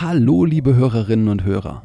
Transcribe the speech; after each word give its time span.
Hallo, 0.00 0.44
liebe 0.44 0.76
Hörerinnen 0.76 1.26
und 1.26 1.42
Hörer. 1.42 1.82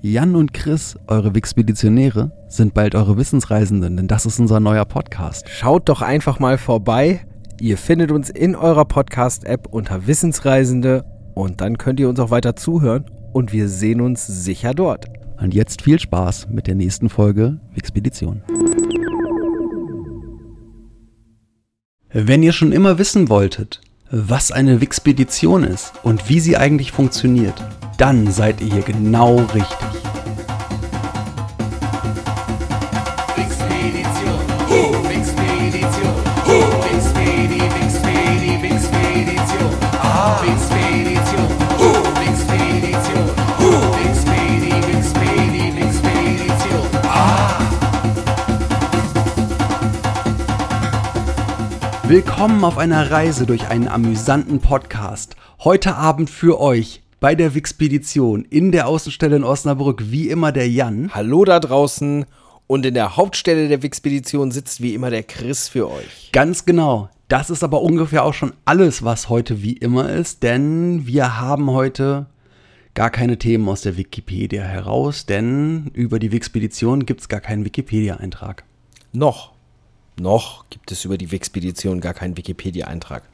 Jan 0.00 0.36
und 0.36 0.54
Chris, 0.54 0.96
eure 1.08 1.34
Wixpeditionäre, 1.34 2.30
sind 2.46 2.72
bald 2.72 2.94
eure 2.94 3.16
Wissensreisenden, 3.16 3.96
denn 3.96 4.06
das 4.06 4.26
ist 4.26 4.38
unser 4.38 4.60
neuer 4.60 4.84
Podcast. 4.84 5.48
Schaut 5.48 5.88
doch 5.88 6.02
einfach 6.02 6.38
mal 6.38 6.56
vorbei. 6.56 7.26
Ihr 7.60 7.78
findet 7.78 8.12
uns 8.12 8.30
in 8.30 8.54
eurer 8.54 8.84
Podcast-App 8.84 9.66
unter 9.66 10.06
Wissensreisende 10.06 11.04
und 11.34 11.60
dann 11.60 11.78
könnt 11.78 11.98
ihr 11.98 12.08
uns 12.08 12.20
auch 12.20 12.30
weiter 12.30 12.54
zuhören 12.54 13.06
und 13.32 13.52
wir 13.52 13.68
sehen 13.68 14.00
uns 14.00 14.24
sicher 14.24 14.72
dort. 14.72 15.06
Und 15.40 15.52
jetzt 15.52 15.82
viel 15.82 15.98
Spaß 15.98 16.46
mit 16.48 16.68
der 16.68 16.76
nächsten 16.76 17.08
Folge 17.08 17.58
Wixpedition. 17.74 18.44
Wenn 22.12 22.44
ihr 22.44 22.52
schon 22.52 22.70
immer 22.70 22.98
wissen 22.98 23.28
wolltet, 23.28 23.80
was 24.14 24.52
eine 24.52 24.82
Wixpedition 24.82 25.64
ist 25.64 25.94
und 26.02 26.28
wie 26.28 26.38
sie 26.38 26.58
eigentlich 26.58 26.92
funktioniert, 26.92 27.54
dann 27.96 28.30
seid 28.30 28.60
ihr 28.60 28.74
hier 28.74 28.82
genau 28.82 29.36
richtig. 29.54 30.21
Willkommen 52.12 52.62
auf 52.62 52.76
einer 52.76 53.10
Reise 53.10 53.46
durch 53.46 53.68
einen 53.68 53.88
amüsanten 53.88 54.60
Podcast. 54.60 55.34
Heute 55.64 55.96
Abend 55.96 56.28
für 56.28 56.60
euch 56.60 57.02
bei 57.20 57.34
der 57.34 57.54
Wixpedition 57.54 58.44
in 58.44 58.70
der 58.70 58.86
Außenstelle 58.86 59.36
in 59.36 59.44
Osnabrück 59.44 60.10
wie 60.10 60.28
immer 60.28 60.52
der 60.52 60.68
Jan. 60.68 61.14
Hallo 61.14 61.46
da 61.46 61.58
draußen 61.58 62.26
und 62.66 62.84
in 62.84 62.92
der 62.92 63.16
Hauptstelle 63.16 63.66
der 63.68 63.82
Wixpedition 63.82 64.50
sitzt 64.50 64.82
wie 64.82 64.92
immer 64.92 65.08
der 65.08 65.22
Chris 65.22 65.68
für 65.70 65.90
euch. 65.90 66.28
Ganz 66.32 66.66
genau. 66.66 67.08
Das 67.28 67.48
ist 67.48 67.64
aber 67.64 67.80
ungefähr 67.80 68.24
auch 68.24 68.34
schon 68.34 68.52
alles, 68.66 69.02
was 69.02 69.30
heute 69.30 69.62
wie 69.62 69.72
immer 69.72 70.10
ist, 70.10 70.42
denn 70.42 71.06
wir 71.06 71.40
haben 71.40 71.70
heute 71.70 72.26
gar 72.92 73.08
keine 73.08 73.38
Themen 73.38 73.66
aus 73.70 73.80
der 73.80 73.96
Wikipedia 73.96 74.64
heraus, 74.64 75.24
denn 75.24 75.90
über 75.94 76.18
die 76.18 76.30
Wixpedition 76.30 77.06
gibt 77.06 77.22
es 77.22 77.30
gar 77.30 77.40
keinen 77.40 77.64
Wikipedia-Eintrag. 77.64 78.64
Noch, 79.14 79.52
noch 80.18 80.68
gibt 80.70 80.92
es 80.92 81.04
über 81.04 81.18
die 81.18 81.30
Wixpedition 81.32 82.00
gar 82.00 82.14
keinen 82.14 82.36
Wikipedia-Eintrag. 82.36 83.24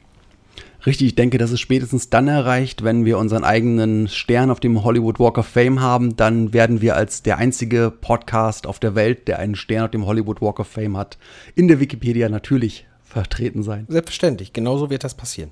Richtig, 0.85 1.07
ich 1.07 1.15
denke, 1.15 1.37
das 1.37 1.51
ist 1.51 1.59
spätestens 1.59 2.09
dann 2.09 2.29
erreicht, 2.29 2.85
wenn 2.85 3.03
wir 3.03 3.17
unseren 3.17 3.43
eigenen 3.43 4.07
Stern 4.07 4.49
auf 4.49 4.61
dem 4.61 4.83
Hollywood 4.83 5.19
Walk 5.19 5.37
of 5.37 5.45
Fame 5.45 5.81
haben. 5.81 6.15
Dann 6.15 6.53
werden 6.53 6.79
wir 6.79 6.95
als 6.95 7.21
der 7.21 7.37
einzige 7.37 7.91
Podcast 7.91 8.65
auf 8.65 8.79
der 8.79 8.95
Welt, 8.95 9.27
der 9.27 9.39
einen 9.39 9.55
Stern 9.55 9.85
auf 9.85 9.91
dem 9.91 10.05
Hollywood 10.05 10.41
Walk 10.41 10.59
of 10.59 10.67
Fame 10.67 10.95
hat, 10.95 11.17
in 11.55 11.67
der 11.67 11.81
Wikipedia 11.81 12.29
natürlich 12.29 12.87
vertreten 13.03 13.61
sein. 13.61 13.85
Selbstverständlich, 13.89 14.53
genauso 14.53 14.89
wird 14.89 15.03
das 15.03 15.15
passieren. 15.15 15.51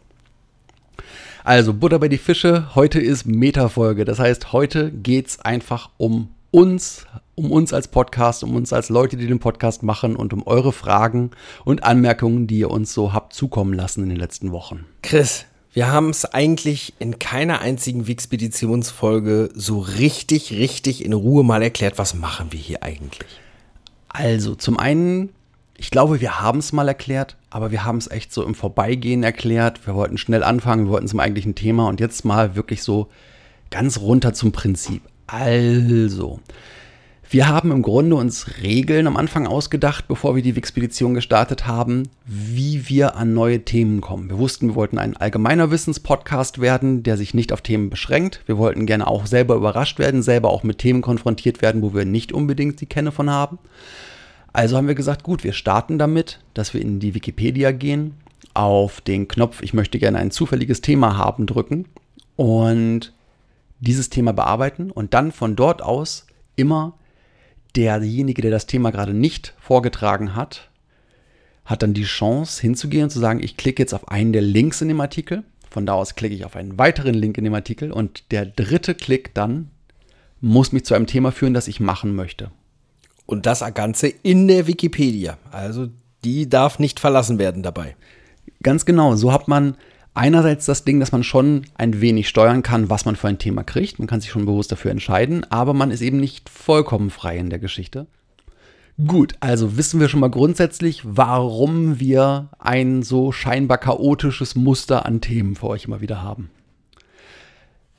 Also 1.44 1.74
Butter 1.74 2.00
bei 2.00 2.08
die 2.08 2.18
Fische, 2.18 2.74
heute 2.76 3.00
ist 3.00 3.26
Metafolge. 3.26 4.06
Das 4.06 4.20
heißt, 4.20 4.54
heute 4.54 4.92
geht's 4.92 5.40
einfach 5.40 5.90
um 5.98 6.30
uns, 6.58 7.06
um 7.36 7.52
uns 7.52 7.72
als 7.72 7.88
Podcast, 7.88 8.44
um 8.44 8.56
uns 8.56 8.74
als 8.74 8.90
Leute, 8.90 9.16
die 9.16 9.28
den 9.28 9.38
Podcast 9.38 9.84
machen 9.84 10.16
und 10.16 10.34
um 10.34 10.42
eure 10.48 10.74
Fragen 10.74 11.30
und 11.66 11.84
Anmerkungen, 11.84 12.48
die 12.48 12.58
ihr 12.58 12.72
uns 12.72 12.96
so 12.96 13.14
habt 13.14 13.34
zukommen 13.34 13.74
lassen 13.74 14.02
in 14.02 14.10
den 14.10 14.18
letzten 14.18 14.52
Wochen. 14.52 14.84
Chris, 15.04 15.46
wir 15.74 15.92
haben 15.92 16.10
es 16.10 16.26
eigentlich 16.26 16.96
in 16.98 17.20
keiner 17.20 17.62
einzigen 17.62 18.08
Wixpeditionsfolge 18.08 19.50
so 19.54 19.78
richtig, 19.78 20.52
richtig 20.52 21.06
in 21.06 21.14
Ruhe 21.14 21.44
mal 21.44 21.62
erklärt, 21.62 22.00
was 22.00 22.16
machen 22.16 22.48
wir 22.50 22.60
hier 22.60 22.82
eigentlich. 22.82 23.40
Also, 24.10 24.56
zum 24.56 24.80
einen, 24.80 25.30
ich 25.78 25.92
glaube, 25.92 26.22
wir 26.22 26.42
haben 26.42 26.58
es 26.58 26.74
mal 26.74 26.88
erklärt, 26.88 27.38
aber 27.52 27.70
wir 27.70 27.86
haben 27.86 28.00
es 28.00 28.10
echt 28.10 28.34
so 28.34 28.44
im 28.44 28.56
Vorbeigehen 28.56 29.22
erklärt. 29.22 29.86
Wir 29.86 29.94
wollten 29.94 30.18
schnell 30.18 30.42
anfangen, 30.42 30.86
wir 30.86 30.94
wollten 30.94 31.08
zum 31.08 31.20
eigentlichen 31.20 31.54
Thema 31.54 31.88
und 31.88 32.00
jetzt 32.00 32.26
mal 32.26 32.56
wirklich 32.56 32.82
so 32.82 33.10
ganz 33.70 34.00
runter 34.00 34.34
zum 34.34 34.52
Prinzip. 34.52 35.04
Also, 35.28 36.40
wir 37.30 37.50
haben 37.50 37.72
im 37.72 37.82
Grunde 37.82 38.16
uns 38.16 38.62
Regeln 38.62 39.06
am 39.06 39.18
Anfang 39.18 39.48
ausgedacht, 39.48 40.08
bevor 40.08 40.38
wir 40.38 40.42
die 40.42 40.56
Wixpedition 40.56 41.14
gestartet 41.14 41.68
haben, 41.68 42.04
wie 42.26 42.88
wir 42.88 43.18
an 43.18 43.34
neue 43.34 43.66
Themen 43.66 44.00
kommen. 44.00 44.30
Wir 44.30 44.38
wussten, 44.38 44.70
wir 44.70 44.76
wollten 44.76 44.98
ein 44.98 45.18
allgemeiner 45.18 45.70
Wissenspodcast 45.70 46.62
werden, 46.62 47.04
der 47.04 47.18
sich 47.18 47.34
nicht 47.34 47.52
auf 47.52 47.62
Themen 47.62 47.90
beschränkt. 47.90 48.42
Wir 48.46 48.58
wollten 48.58 48.86
gerne 48.86 49.08
auch 49.08 49.26
selber 49.26 49.56
überrascht 49.56 50.00
werden, 50.00 50.22
selber 50.22 50.50
auch 50.50 50.64
mit 50.64 50.78
Themen 50.78 51.02
konfrontiert 51.02 51.62
werden, 51.62 51.82
wo 51.82 51.94
wir 51.94 52.06
nicht 52.06 52.32
unbedingt 52.32 52.80
die 52.80 52.86
Kenne 52.86 53.12
von 53.12 53.30
haben. 53.30 53.60
Also 54.54 54.78
haben 54.78 54.88
wir 54.88 54.96
gesagt, 54.96 55.24
gut, 55.24 55.44
wir 55.44 55.52
starten 55.52 56.00
damit, 56.00 56.40
dass 56.54 56.74
wir 56.74 56.82
in 56.82 57.02
die 57.02 57.14
Wikipedia 57.14 57.74
gehen, 57.74 58.14
auf 58.54 59.02
den 59.02 59.28
Knopf 59.28 59.62
Ich 59.62 59.74
möchte 59.74 60.00
gerne 60.00 60.18
ein 60.18 60.32
zufälliges 60.32 60.80
Thema 60.80 61.18
haben 61.18 61.46
drücken 61.46 61.86
und 62.38 63.12
dieses 63.80 64.10
Thema 64.10 64.34
bearbeiten 64.34 64.92
und 64.92 65.14
dann 65.14 65.32
von 65.32 65.56
dort 65.56 65.82
aus 65.82 66.26
immer 66.56 66.98
derjenige, 67.76 68.42
der 68.42 68.52
das 68.52 68.66
Thema 68.66 68.92
gerade 68.92 69.14
nicht 69.14 69.54
vorgetragen 69.60 70.36
hat, 70.36 70.70
hat 71.66 71.84
dann 71.84 71.94
die 71.94 72.04
Chance 72.04 72.62
hinzugehen 72.62 73.04
und 73.04 73.10
zu 73.10 73.20
sagen, 73.20 73.44
ich 73.44 73.58
klicke 73.58 73.84
jetzt 73.84 73.94
auf 73.94 74.08
einen 74.08 74.34
der 74.34 74.42
Links 74.42 74.82
in 74.82 74.88
dem 74.88 75.02
Artikel. 75.02 75.44
Von 75.70 75.86
da 75.86 75.94
aus 75.94 76.16
klicke 76.16 76.34
ich 76.34 76.46
auf 76.46 76.56
einen 76.56 76.80
weiteren 76.80 77.14
Link 77.14 77.38
in 77.38 77.44
dem 77.44 77.54
Artikel 77.54 77.92
und 77.92 78.32
der 78.32 78.46
dritte 78.46 78.96
Klick 78.96 79.34
dann 79.34 79.70
muss 80.40 80.72
mich 80.72 80.86
zu 80.86 80.94
einem 80.94 81.08
Thema 81.08 81.32
führen, 81.32 81.54
das 81.54 81.68
ich 81.68 81.80
machen 81.80 82.16
möchte. 82.16 82.52
Und 83.26 83.46
das 83.46 83.64
Ganze 83.74 84.08
in 84.08 84.48
der 84.48 84.68
Wikipedia. 84.68 85.38
Also 85.52 85.90
die 86.24 86.50
darf 86.50 86.80
nicht 86.80 87.00
verlassen 87.00 87.38
werden 87.38 87.64
dabei. 87.64 87.96
Ganz 88.64 88.86
genau, 88.86 89.16
so 89.16 89.34
hat 89.34 89.48
man 89.48 89.76
einerseits 90.18 90.66
das 90.66 90.84
Ding, 90.84 91.00
dass 91.00 91.12
man 91.12 91.24
schon 91.24 91.64
ein 91.76 92.02
wenig 92.02 92.28
steuern 92.28 92.64
kann, 92.64 92.90
was 92.90 93.06
man 93.06 93.16
für 93.16 93.28
ein 93.28 93.40
Thema 93.40 93.64
kriegt. 93.64 94.00
Man 94.00 94.08
kann 94.08 94.20
sich 94.20 94.32
schon 94.32 94.46
bewusst 94.46 94.72
dafür 94.72 94.92
entscheiden, 94.92 95.46
aber 95.50 95.74
man 95.74 95.92
ist 95.92 96.02
eben 96.02 96.20
nicht 96.20 96.50
vollkommen 96.50 97.10
frei 97.10 97.38
in 97.38 97.50
der 97.50 97.60
Geschichte. 97.60 98.08
Gut, 99.06 99.36
also 99.42 99.78
wissen 99.78 100.00
wir 100.00 100.10
schon 100.10 100.22
mal 100.22 100.32
grundsätzlich, 100.32 101.02
warum 101.04 102.00
wir 102.00 102.50
ein 102.58 103.04
so 103.04 103.32
scheinbar 103.32 103.78
chaotisches 103.78 104.56
Muster 104.56 105.06
an 105.06 105.22
Themen 105.22 105.56
für 105.56 105.68
euch 105.68 105.86
immer 105.86 106.02
wieder 106.02 106.24
haben. 106.24 106.50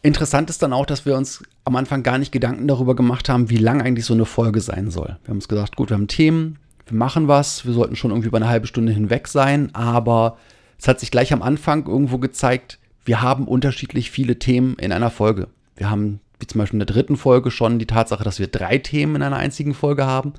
Interessant 0.02 0.50
ist 0.50 0.62
dann 0.62 0.72
auch, 0.72 0.86
dass 0.86 1.06
wir 1.06 1.16
uns 1.16 1.42
am 1.64 1.76
Anfang 1.76 2.02
gar 2.02 2.18
nicht 2.18 2.32
Gedanken 2.32 2.66
darüber 2.66 2.96
gemacht 2.96 3.28
haben, 3.28 3.48
wie 3.48 3.58
lang 3.58 3.80
eigentlich 3.80 4.06
so 4.06 4.14
eine 4.14 4.24
Folge 4.24 4.60
sein 4.60 4.90
soll. 4.90 5.18
Wir 5.22 5.28
haben 5.28 5.36
uns 5.36 5.48
gesagt, 5.48 5.76
gut, 5.76 5.90
wir 5.90 5.96
haben 5.96 6.08
Themen, 6.08 6.58
wir 6.86 6.96
machen 6.96 7.28
was, 7.28 7.64
wir 7.64 7.74
sollten 7.74 7.94
schon 7.94 8.10
irgendwie 8.10 8.28
über 8.28 8.38
eine 8.38 8.48
halbe 8.48 8.66
Stunde 8.66 8.92
hinweg 8.92 9.28
sein, 9.28 9.72
aber 9.74 10.36
es 10.78 10.88
hat 10.88 11.00
sich 11.00 11.10
gleich 11.10 11.32
am 11.32 11.42
Anfang 11.42 11.86
irgendwo 11.86 12.18
gezeigt, 12.18 12.78
wir 13.04 13.22
haben 13.22 13.48
unterschiedlich 13.48 14.10
viele 14.10 14.38
Themen 14.38 14.76
in 14.76 14.92
einer 14.92 15.10
Folge. 15.10 15.48
Wir 15.76 15.90
haben, 15.90 16.20
wie 16.38 16.46
zum 16.46 16.58
Beispiel 16.58 16.80
in 16.80 16.86
der 16.86 16.94
dritten 16.94 17.16
Folge, 17.16 17.50
schon 17.50 17.78
die 17.78 17.86
Tatsache, 17.86 18.22
dass 18.22 18.38
wir 18.38 18.48
drei 18.48 18.78
Themen 18.78 19.16
in 19.16 19.22
einer 19.22 19.36
einzigen 19.36 19.74
Folge 19.74 20.06
haben. 20.06 20.34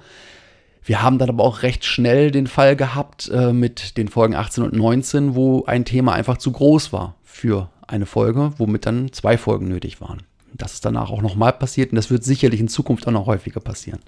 Wir 0.83 1.01
haben 1.01 1.17
dann 1.17 1.29
aber 1.29 1.43
auch 1.43 1.63
recht 1.63 1.83
schnell 1.83 2.31
den 2.31 2.47
Fall 2.47 2.75
gehabt 2.75 3.29
äh, 3.33 3.53
mit 3.53 3.97
den 3.97 4.07
Folgen 4.07 4.35
18 4.35 4.63
und 4.63 4.73
19, 4.73 5.35
wo 5.35 5.65
ein 5.65 5.83
Thema 5.83 6.13
einfach 6.13 6.37
zu 6.37 6.51
groß 6.51 6.93
war 6.93 7.15
für 7.23 7.69
eine 7.87 8.05
Folge, 8.05 8.53
womit 8.57 8.85
dann 8.85 9.11
zwei 9.11 9.37
Folgen 9.37 9.67
nötig 9.67 9.99
waren. 9.99 10.23
Das 10.53 10.73
ist 10.73 10.85
danach 10.85 11.09
auch 11.09 11.21
nochmal 11.21 11.53
passiert 11.53 11.91
und 11.91 11.95
das 11.95 12.09
wird 12.09 12.23
sicherlich 12.23 12.59
in 12.59 12.67
Zukunft 12.67 13.07
auch 13.07 13.11
noch 13.11 13.25
häufiger 13.25 13.59
passieren. 13.59 13.99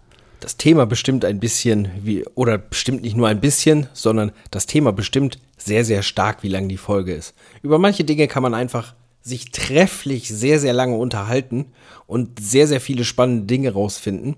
Das 0.42 0.58
Thema 0.58 0.88
bestimmt 0.88 1.24
ein 1.24 1.40
bisschen, 1.40 1.90
wie, 2.02 2.26
oder 2.34 2.58
bestimmt 2.58 3.04
nicht 3.04 3.16
nur 3.16 3.28
ein 3.28 3.40
bisschen, 3.40 3.88
sondern 3.94 4.32
das 4.50 4.66
Thema 4.66 4.92
bestimmt 4.92 5.38
sehr, 5.56 5.86
sehr 5.86 6.02
stark, 6.02 6.42
wie 6.42 6.48
lang 6.48 6.68
die 6.68 6.78
Folge 6.78 7.14
ist. 7.14 7.36
Über 7.62 7.78
manche 7.78 8.04
Dinge 8.04 8.28
kann 8.28 8.42
man 8.42 8.56
einfach 8.56 8.96
sich 9.22 9.52
trefflich 9.52 10.30
sehr, 10.30 10.60
sehr 10.60 10.74
lange 10.74 10.96
unterhalten 10.96 11.68
und 12.08 12.40
sehr, 12.40 12.66
sehr 12.66 12.82
viele 12.82 13.04
spannende 13.04 13.46
Dinge 13.46 13.72
rausfinden. 13.72 14.36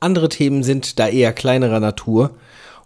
Andere 0.00 0.30
Themen 0.30 0.62
sind 0.62 0.98
da 0.98 1.08
eher 1.08 1.34
kleinerer 1.34 1.78
Natur 1.78 2.30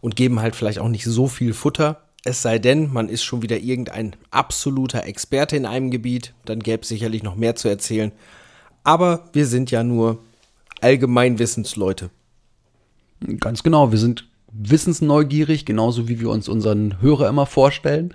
und 0.00 0.16
geben 0.16 0.40
halt 0.40 0.56
vielleicht 0.56 0.80
auch 0.80 0.88
nicht 0.88 1.04
so 1.04 1.28
viel 1.28 1.54
Futter. 1.54 2.02
Es 2.24 2.42
sei 2.42 2.58
denn, 2.58 2.92
man 2.92 3.08
ist 3.08 3.22
schon 3.22 3.42
wieder 3.42 3.58
irgendein 3.58 4.16
absoluter 4.32 5.06
Experte 5.06 5.56
in 5.56 5.64
einem 5.64 5.92
Gebiet, 5.92 6.34
dann 6.44 6.58
gäbe 6.58 6.82
es 6.82 6.88
sicherlich 6.88 7.22
noch 7.22 7.36
mehr 7.36 7.54
zu 7.54 7.68
erzählen. 7.68 8.10
Aber 8.82 9.28
wir 9.32 9.46
sind 9.46 9.70
ja 9.70 9.84
nur 9.84 10.18
Allgemeinwissensleute. 10.80 12.10
Ganz 13.40 13.62
genau, 13.62 13.90
wir 13.90 13.98
sind 13.98 14.28
wissensneugierig, 14.52 15.64
genauso 15.64 16.08
wie 16.08 16.20
wir 16.20 16.30
uns 16.30 16.48
unseren 16.48 17.00
Hörer 17.00 17.28
immer 17.28 17.46
vorstellen. 17.46 18.14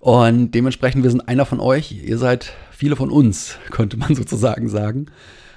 Und 0.00 0.52
dementsprechend, 0.52 1.02
wir 1.02 1.10
sind 1.10 1.28
einer 1.28 1.46
von 1.46 1.60
euch, 1.60 1.92
ihr 2.04 2.18
seid 2.18 2.52
viele 2.70 2.96
von 2.96 3.10
uns, 3.10 3.56
könnte 3.70 3.96
man 3.96 4.14
sozusagen 4.14 4.68
sagen. 4.68 5.06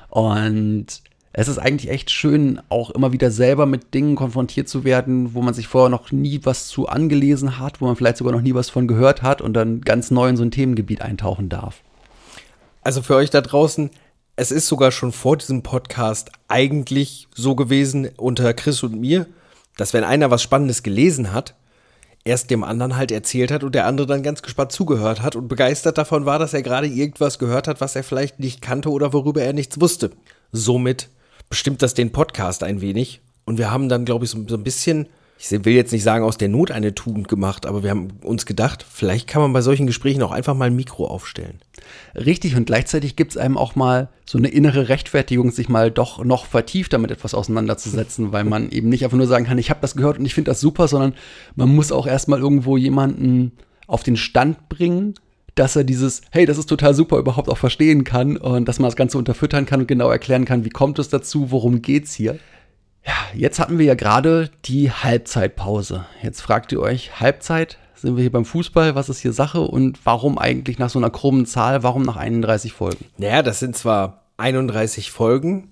Und 0.10 1.02
es 1.34 1.48
ist 1.48 1.60
eigentlich 1.60 1.90
echt 1.90 2.12
schön, 2.12 2.60
auch 2.68 2.90
immer 2.90 3.14
wieder 3.14 3.32
selber 3.32 3.66
mit 3.66 3.94
Dingen 3.94 4.16
konfrontiert 4.16 4.68
zu 4.68 4.84
werden, 4.84 5.34
wo 5.34 5.42
man 5.42 5.54
sich 5.54 5.68
vorher 5.68 5.90
noch 5.90 6.12
nie 6.12 6.42
was 6.44 6.68
zu 6.68 6.88
angelesen 6.88 7.58
hat, 7.58 7.80
wo 7.80 7.86
man 7.86 7.96
vielleicht 7.96 8.18
sogar 8.18 8.34
noch 8.34 8.42
nie 8.42 8.54
was 8.54 8.70
von 8.70 8.88
gehört 8.88 9.22
hat 9.22 9.42
und 9.42 9.54
dann 9.54 9.82
ganz 9.82 10.12
neu 10.12 10.28
in 10.28 10.36
so 10.36 10.44
ein 10.44 10.52
Themengebiet 10.52 11.02
eintauchen 11.02 11.48
darf. 11.48 11.82
Also 12.84 13.02
für 13.02 13.16
euch 13.16 13.30
da 13.30 13.40
draußen, 13.40 13.92
es 14.36 14.51
ist 14.51 14.68
sogar 14.68 14.92
schon 14.92 15.12
vor 15.12 15.38
diesem 15.38 15.63
Podcast 15.63 16.31
eigentlich 16.48 17.28
so 17.36 17.56
gewesen 17.56 18.10
unter 18.18 18.54
Chris 18.54 18.83
und 18.83 19.00
mir, 19.00 19.28
dass 19.78 19.94
wenn 19.94 20.04
einer 20.04 20.31
was 20.31 20.42
Spannendes 20.42 20.83
gelesen 20.83 21.33
hat, 21.33 21.56
erst 22.24 22.50
dem 22.50 22.63
anderen 22.63 22.95
halt 22.95 23.12
erzählt 23.12 23.51
hat 23.51 23.63
und 23.63 23.74
der 23.74 23.88
andere 23.88 24.07
dann 24.07 24.24
ganz 24.24 24.42
gespannt 24.42 24.72
zugehört 24.72 25.22
hat 25.22 25.36
und 25.36 25.48
begeistert 25.48 25.98
davon 25.98 26.25
war, 26.25 26.39
dass 26.39 26.54
er 26.54 26.62
gerade 26.62 26.88
irgendwas 26.88 27.39
gehört 27.39 27.68
hat, 27.68 27.81
was 27.81 27.95
er 27.95 28.04
vielleicht 28.04 28.39
nicht 28.39 28.62
kannte 28.62 28.89
oder 28.89 29.13
worüber 29.13 29.42
er 29.42 29.54
nichts 29.54 29.81
wusste. 29.81 30.12
Somit 30.51 31.10
bestimmt 31.50 31.81
das 31.81 31.94
den 31.94 32.12
Podcast 32.12 32.63
ein 32.63 32.81
wenig 32.81 33.22
und 33.45 33.57
wir 33.57 33.72
haben 33.72 33.89
dann, 33.89 34.06
glaube 34.06 34.25
ich, 34.25 34.31
so, 34.31 34.44
so 34.48 34.56
ein 34.56 34.63
bisschen 34.63 35.07
ich 35.42 35.66
will 35.66 35.74
jetzt 35.74 35.92
nicht 35.92 36.04
sagen, 36.04 36.24
aus 36.24 36.38
der 36.38 36.50
Not 36.50 36.70
eine 36.70 36.94
Tugend 36.94 37.28
gemacht, 37.28 37.66
aber 37.66 37.82
wir 37.82 37.90
haben 37.90 38.10
uns 38.24 38.46
gedacht, 38.46 38.86
vielleicht 38.88 39.28
kann 39.28 39.42
man 39.42 39.54
bei 39.54 39.62
solchen 39.62 39.88
Gesprächen 39.88 40.22
auch 40.22 40.32
einfach 40.32 40.54
mal 40.54 40.66
ein 40.66 40.76
Mikro 40.76 41.08
aufstellen. 41.08 41.60
Richtig, 42.14 42.56
und 42.56 42.66
gleichzeitig 42.66 43.16
gibt 43.16 43.32
es 43.32 43.38
einem 43.38 43.58
auch 43.58 43.76
mal 43.76 44.10
so 44.26 44.38
eine 44.38 44.50
innere 44.50 44.88
Rechtfertigung, 44.88 45.52
sich 45.52 45.68
mal 45.68 45.90
doch 45.90 46.24
noch 46.24 46.46
vertieft 46.46 46.94
damit 46.94 47.10
etwas 47.10 47.34
auseinanderzusetzen, 47.34 48.32
weil 48.32 48.44
man 48.44 48.70
eben 48.70 48.90
nicht 48.90 49.04
einfach 49.04 49.18
nur 49.18 49.28
sagen 49.28 49.46
kann, 49.46 49.58
ich 49.58 49.72
habe 49.72 49.82
das 49.82 49.96
gehört 49.96 50.20
und 50.20 50.26
ich 50.26 50.36
finde 50.36 50.52
das 50.52 50.62
super, 50.62 50.88
sondern 50.88 51.14
man 51.56 51.74
muss 51.74 51.92
auch 51.92 52.06
erstmal 52.06 52.40
irgendwo 52.40 52.78
jemanden 52.78 53.54
auf 53.88 54.04
den 54.04 54.18
Stand 54.18 54.70
bringen, 54.70 55.16
dass 55.56 55.76
er 55.76 55.84
dieses, 55.84 56.22
hey, 56.32 56.46
das 56.46 56.58
ist 56.58 56.68
total 56.68 56.94
super, 56.94 57.18
überhaupt 57.18 57.50
auch 57.50 57.58
verstehen 57.58 58.04
kann 58.04 58.38
und 58.38 58.68
dass 58.68 58.80
man 58.80 58.88
das 58.88 58.96
Ganze 58.96 59.18
unterfüttern 59.18 59.66
kann 59.66 59.82
und 59.82 59.88
genau 59.88 60.10
erklären 60.10 60.46
kann, 60.46 60.64
wie 60.64 60.70
kommt 60.70 61.00
es 61.00 61.10
dazu, 61.10 61.52
worum 61.52 61.82
geht's 61.82 62.14
hier. 62.14 62.38
Ja, 63.06 63.13
jetzt 63.33 63.59
hatten 63.59 63.77
wir 63.77 63.86
ja 63.86 63.95
gerade 63.95 64.51
die 64.65 64.92
Halbzeitpause. 64.92 66.06
Jetzt 66.21 66.42
fragt 66.42 66.71
ihr 66.71 66.80
euch, 66.80 67.19
Halbzeit? 67.19 67.77
Sind 67.95 68.15
wir 68.15 68.21
hier 68.21 68.31
beim 68.31 68.45
Fußball? 68.45 68.95
Was 68.95 69.09
ist 69.09 69.19
hier 69.19 69.33
Sache? 69.33 69.62
Und 69.62 70.00
warum 70.06 70.38
eigentlich 70.38 70.80
nach 70.80 70.89
so 70.89 71.00
einer 71.00 71.09
krummen 71.09 71.45
Zahl? 71.45 71.83
Warum 71.83 72.03
nach 72.03 72.18
31 72.18 72.74
Folgen? 72.74 73.06
Naja, 73.18 73.44
das 73.44 73.59
sind 73.59 73.77
zwar 73.77 74.24
31 74.38 75.12
Folgen, 75.12 75.71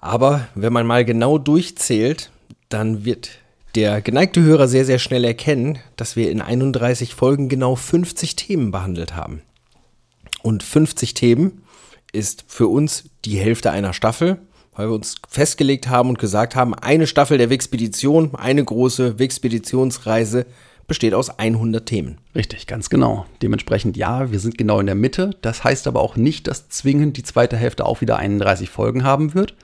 aber 0.00 0.48
wenn 0.54 0.72
man 0.72 0.86
mal 0.86 1.04
genau 1.04 1.38
durchzählt, 1.38 2.30
dann 2.68 3.04
wird 3.04 3.30
der 3.74 4.00
geneigte 4.00 4.42
Hörer 4.42 4.68
sehr, 4.68 4.84
sehr 4.84 4.98
schnell 4.98 5.24
erkennen, 5.24 5.78
dass 5.96 6.16
wir 6.16 6.30
in 6.30 6.40
31 6.40 7.14
Folgen 7.14 7.48
genau 7.48 7.76
50 7.76 8.36
Themen 8.36 8.70
behandelt 8.70 9.14
haben. 9.14 9.42
Und 10.42 10.62
50 10.62 11.14
Themen 11.14 11.62
ist 12.12 12.44
für 12.46 12.68
uns 12.68 13.10
die 13.24 13.38
Hälfte 13.38 13.70
einer 13.70 13.92
Staffel 13.92 14.38
weil 14.76 14.88
wir 14.88 14.94
uns 14.94 15.16
festgelegt 15.28 15.88
haben 15.88 16.10
und 16.10 16.18
gesagt 16.18 16.54
haben, 16.54 16.74
eine 16.74 17.06
Staffel 17.06 17.38
der 17.38 17.50
Wixpedition, 17.50 18.34
eine 18.34 18.64
große 18.64 19.18
Wixpeditionsreise 19.18 20.46
besteht 20.86 21.14
aus 21.14 21.38
100 21.38 21.84
Themen. 21.84 22.18
Richtig, 22.34 22.66
ganz 22.66 22.90
genau. 22.90 23.26
Dementsprechend 23.42 23.96
ja, 23.96 24.30
wir 24.30 24.38
sind 24.38 24.56
genau 24.56 24.78
in 24.78 24.86
der 24.86 24.94
Mitte. 24.94 25.30
Das 25.42 25.64
heißt 25.64 25.88
aber 25.88 26.00
auch 26.00 26.16
nicht, 26.16 26.46
dass 26.46 26.68
zwingend 26.68 27.16
die 27.16 27.22
zweite 27.22 27.56
Hälfte 27.56 27.84
auch 27.84 28.00
wieder 28.00 28.18
31 28.18 28.70
Folgen 28.70 29.02
haben 29.02 29.34
wird. 29.34 29.54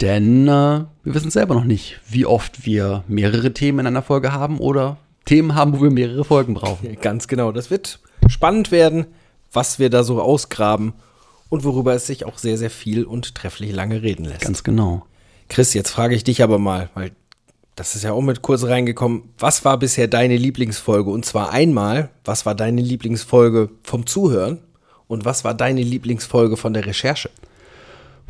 Denn 0.00 0.48
äh, 0.48 0.50
wir 0.50 0.86
wissen 1.04 1.30
selber 1.30 1.54
noch 1.54 1.64
nicht, 1.64 2.00
wie 2.08 2.26
oft 2.26 2.64
wir 2.64 3.04
mehrere 3.06 3.52
Themen 3.52 3.80
in 3.80 3.86
einer 3.86 4.02
Folge 4.02 4.32
haben 4.32 4.58
oder 4.58 4.96
Themen 5.26 5.54
haben, 5.54 5.76
wo 5.76 5.82
wir 5.82 5.90
mehrere 5.90 6.24
Folgen 6.24 6.54
brauchen. 6.54 6.96
Ganz 7.00 7.28
genau. 7.28 7.52
Das 7.52 7.70
wird 7.70 8.00
spannend 8.26 8.72
werden, 8.72 9.06
was 9.52 9.78
wir 9.78 9.90
da 9.90 10.02
so 10.02 10.20
ausgraben 10.20 10.94
und 11.50 11.64
worüber 11.64 11.94
es 11.94 12.06
sich 12.06 12.24
auch 12.24 12.38
sehr, 12.38 12.56
sehr 12.56 12.70
viel 12.70 13.04
und 13.04 13.34
trefflich 13.34 13.72
lange 13.72 14.02
reden 14.02 14.24
lässt. 14.24 14.40
Ganz 14.40 14.64
genau. 14.64 15.04
Chris, 15.48 15.74
jetzt 15.74 15.90
frage 15.90 16.14
ich 16.14 16.24
dich 16.24 16.42
aber 16.42 16.58
mal, 16.58 16.88
weil 16.94 17.10
das 17.76 17.94
ist 17.94 18.04
ja 18.04 18.12
auch 18.12 18.20
mit 18.20 18.42
kurz 18.42 18.64
reingekommen. 18.64 19.24
Was 19.38 19.64
war 19.64 19.78
bisher 19.78 20.06
deine 20.06 20.36
Lieblingsfolge? 20.36 21.10
Und 21.10 21.24
zwar 21.24 21.50
einmal, 21.50 22.10
was 22.24 22.46
war 22.46 22.54
deine 22.54 22.80
Lieblingsfolge 22.80 23.70
vom 23.82 24.06
Zuhören? 24.06 24.58
Und 25.08 25.24
was 25.24 25.44
war 25.44 25.54
deine 25.54 25.82
Lieblingsfolge 25.82 26.56
von 26.56 26.72
der 26.72 26.86
Recherche? 26.86 27.30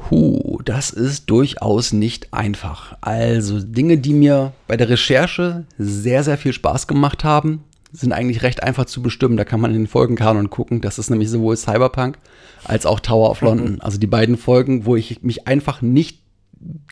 Huh, 0.08 0.60
das 0.64 0.90
ist 0.90 1.28
durchaus 1.28 1.92
nicht 1.92 2.32
einfach. 2.32 2.96
Also 3.02 3.60
Dinge, 3.60 3.98
die 3.98 4.14
mir 4.14 4.52
bei 4.66 4.76
der 4.76 4.88
Recherche 4.88 5.66
sehr, 5.76 6.24
sehr 6.24 6.38
viel 6.38 6.54
Spaß 6.54 6.86
gemacht 6.86 7.22
haben, 7.22 7.64
sind 7.92 8.12
eigentlich 8.12 8.42
recht 8.42 8.62
einfach 8.62 8.84
zu 8.84 9.02
bestimmen. 9.02 9.36
Da 9.36 9.44
kann 9.44 9.60
man 9.60 9.72
in 9.72 9.82
den 9.82 9.86
Folgenkanon 9.86 10.50
gucken. 10.50 10.80
Das 10.80 10.98
ist 10.98 11.10
nämlich 11.10 11.28
sowohl 11.28 11.56
Cyberpunk 11.56 12.18
als 12.64 12.86
auch 12.86 13.00
Tower 13.00 13.30
of 13.30 13.40
London. 13.40 13.72
Mhm. 13.72 13.80
Also 13.80 13.98
die 13.98 14.06
beiden 14.06 14.36
Folgen, 14.36 14.86
wo 14.86 14.96
ich 14.96 15.22
mich 15.22 15.46
einfach 15.48 15.82
nicht 15.82 16.20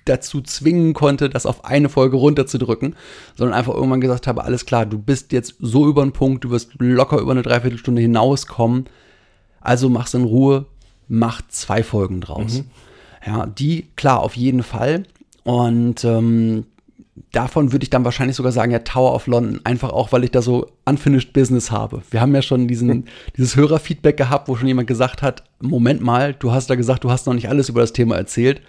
dazu 0.04 0.40
zwingen 0.40 0.94
konnte, 0.94 1.28
das 1.28 1.46
auf 1.46 1.64
eine 1.64 1.88
Folge 1.88 2.16
runterzudrücken, 2.16 2.96
sondern 3.36 3.56
einfach 3.56 3.74
irgendwann 3.74 4.00
gesagt 4.00 4.26
habe, 4.26 4.44
alles 4.44 4.64
klar, 4.64 4.86
du 4.86 4.98
bist 4.98 5.32
jetzt 5.32 5.56
so 5.60 5.86
über 5.86 6.02
den 6.02 6.12
Punkt, 6.12 6.44
du 6.44 6.50
wirst 6.50 6.70
locker 6.78 7.18
über 7.18 7.32
eine 7.32 7.42
Dreiviertelstunde 7.42 8.00
hinauskommen. 8.00 8.86
Also 9.60 9.90
mach's 9.90 10.14
in 10.14 10.24
Ruhe, 10.24 10.66
mach 11.06 11.42
zwei 11.48 11.82
Folgen 11.82 12.20
draus. 12.20 12.58
Mhm. 12.58 12.64
Ja, 13.26 13.46
die, 13.46 13.88
klar, 13.96 14.20
auf 14.20 14.36
jeden 14.36 14.62
Fall. 14.62 15.02
Und 15.44 16.04
ähm, 16.04 16.64
davon 17.38 17.70
würde 17.70 17.84
ich 17.84 17.90
dann 17.90 18.04
wahrscheinlich 18.04 18.36
sogar 18.36 18.50
sagen, 18.50 18.72
ja, 18.72 18.80
Tower 18.80 19.14
of 19.14 19.28
London, 19.28 19.60
einfach 19.62 19.90
auch, 19.90 20.10
weil 20.10 20.24
ich 20.24 20.32
da 20.32 20.42
so 20.42 20.72
unfinished 20.84 21.32
Business 21.32 21.70
habe. 21.70 22.02
Wir 22.10 22.20
haben 22.20 22.34
ja 22.34 22.42
schon 22.42 22.66
diesen, 22.66 23.04
dieses 23.36 23.54
Hörerfeedback 23.54 24.16
gehabt, 24.16 24.48
wo 24.48 24.56
schon 24.56 24.66
jemand 24.66 24.88
gesagt 24.88 25.22
hat, 25.22 25.44
Moment 25.60 26.02
mal, 26.02 26.34
du 26.34 26.50
hast 26.50 26.68
da 26.68 26.74
gesagt, 26.74 27.04
du 27.04 27.12
hast 27.12 27.28
noch 27.28 27.34
nicht 27.34 27.48
alles 27.48 27.68
über 27.68 27.80
das 27.80 27.92
Thema 27.92 28.16
erzählt. 28.16 28.60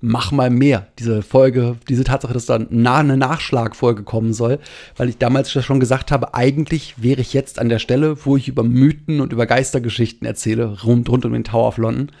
Mach 0.00 0.32
mal 0.32 0.48
mehr. 0.48 0.86
Diese 0.98 1.20
Folge, 1.20 1.76
diese 1.90 2.04
Tatsache, 2.04 2.32
dass 2.32 2.46
da 2.46 2.58
nah 2.70 2.98
eine 2.98 3.18
Nachschlagfolge 3.18 4.02
kommen 4.02 4.32
soll, 4.32 4.60
weil 4.96 5.10
ich 5.10 5.18
damals 5.18 5.52
schon 5.52 5.80
gesagt 5.80 6.10
habe, 6.10 6.32
eigentlich 6.32 6.94
wäre 6.96 7.20
ich 7.20 7.34
jetzt 7.34 7.58
an 7.58 7.68
der 7.68 7.78
Stelle, 7.78 8.24
wo 8.24 8.38
ich 8.38 8.48
über 8.48 8.62
Mythen 8.62 9.20
und 9.20 9.34
über 9.34 9.44
Geistergeschichten 9.44 10.26
erzähle, 10.26 10.82
rund, 10.84 11.10
rund 11.10 11.26
um 11.26 11.34
den 11.34 11.44
Tower 11.44 11.68
of 11.68 11.76
London 11.76 12.12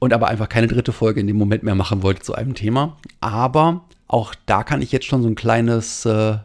und 0.00 0.12
aber 0.12 0.26
einfach 0.26 0.48
keine 0.48 0.66
dritte 0.66 0.92
Folge 0.92 1.20
in 1.20 1.28
dem 1.28 1.36
Moment 1.36 1.62
mehr 1.62 1.76
machen 1.76 2.02
wollte 2.02 2.22
zu 2.22 2.34
einem 2.34 2.54
Thema. 2.54 2.96
Aber 3.20 3.84
auch 4.12 4.34
da 4.46 4.64
kann 4.64 4.82
ich 4.82 4.92
jetzt 4.92 5.06
schon 5.06 5.22
so 5.22 5.28
ein 5.28 5.36
kleines 5.36 6.04
äh, 6.04 6.38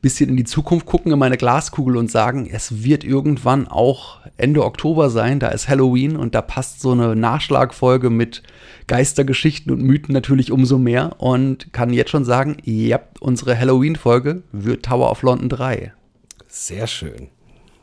bisschen 0.00 0.28
in 0.30 0.36
die 0.36 0.44
Zukunft 0.44 0.86
gucken, 0.86 1.10
in 1.10 1.18
meine 1.18 1.36
Glaskugel 1.36 1.96
und 1.96 2.10
sagen, 2.10 2.48
es 2.50 2.84
wird 2.84 3.02
irgendwann 3.02 3.66
auch 3.66 4.20
Ende 4.36 4.64
Oktober 4.64 5.10
sein, 5.10 5.40
da 5.40 5.48
ist 5.48 5.68
Halloween 5.68 6.16
und 6.16 6.34
da 6.34 6.42
passt 6.42 6.80
so 6.80 6.92
eine 6.92 7.16
Nachschlagfolge 7.16 8.10
mit 8.10 8.42
Geistergeschichten 8.86 9.72
und 9.72 9.82
Mythen 9.82 10.12
natürlich 10.12 10.52
umso 10.52 10.78
mehr 10.78 11.20
und 11.20 11.72
kann 11.72 11.92
jetzt 11.92 12.10
schon 12.10 12.24
sagen, 12.24 12.58
ja, 12.64 13.00
unsere 13.20 13.58
Halloween-Folge 13.58 14.42
wird 14.52 14.84
Tower 14.84 15.10
of 15.10 15.22
London 15.22 15.48
3. 15.48 15.92
Sehr 16.46 16.86
schön. 16.86 17.28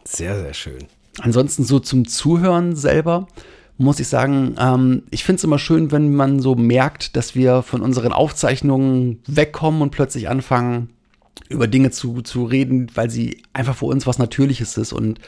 Sehr, 0.05 0.39
sehr 0.39 0.53
schön. 0.53 0.85
Ansonsten 1.19 1.63
so 1.63 1.79
zum 1.79 2.07
Zuhören 2.07 2.75
selber 2.75 3.27
muss 3.77 3.99
ich 3.99 4.07
sagen, 4.07 4.55
ähm, 4.59 5.03
ich 5.11 5.23
finde 5.23 5.37
es 5.37 5.43
immer 5.43 5.59
schön, 5.59 5.91
wenn 5.91 6.15
man 6.15 6.39
so 6.39 6.55
merkt, 6.55 7.15
dass 7.15 7.35
wir 7.35 7.61
von 7.61 7.81
unseren 7.81 8.13
Aufzeichnungen 8.13 9.19
wegkommen 9.27 9.81
und 9.81 9.91
plötzlich 9.91 10.29
anfangen, 10.29 10.89
über 11.49 11.67
Dinge 11.67 11.91
zu, 11.91 12.21
zu 12.21 12.45
reden, 12.45 12.87
weil 12.95 13.09
sie 13.09 13.43
einfach 13.53 13.75
für 13.75 13.85
uns 13.85 14.07
was 14.07 14.17
Natürliches 14.17 14.77
ist 14.77 14.93
und 14.93 15.19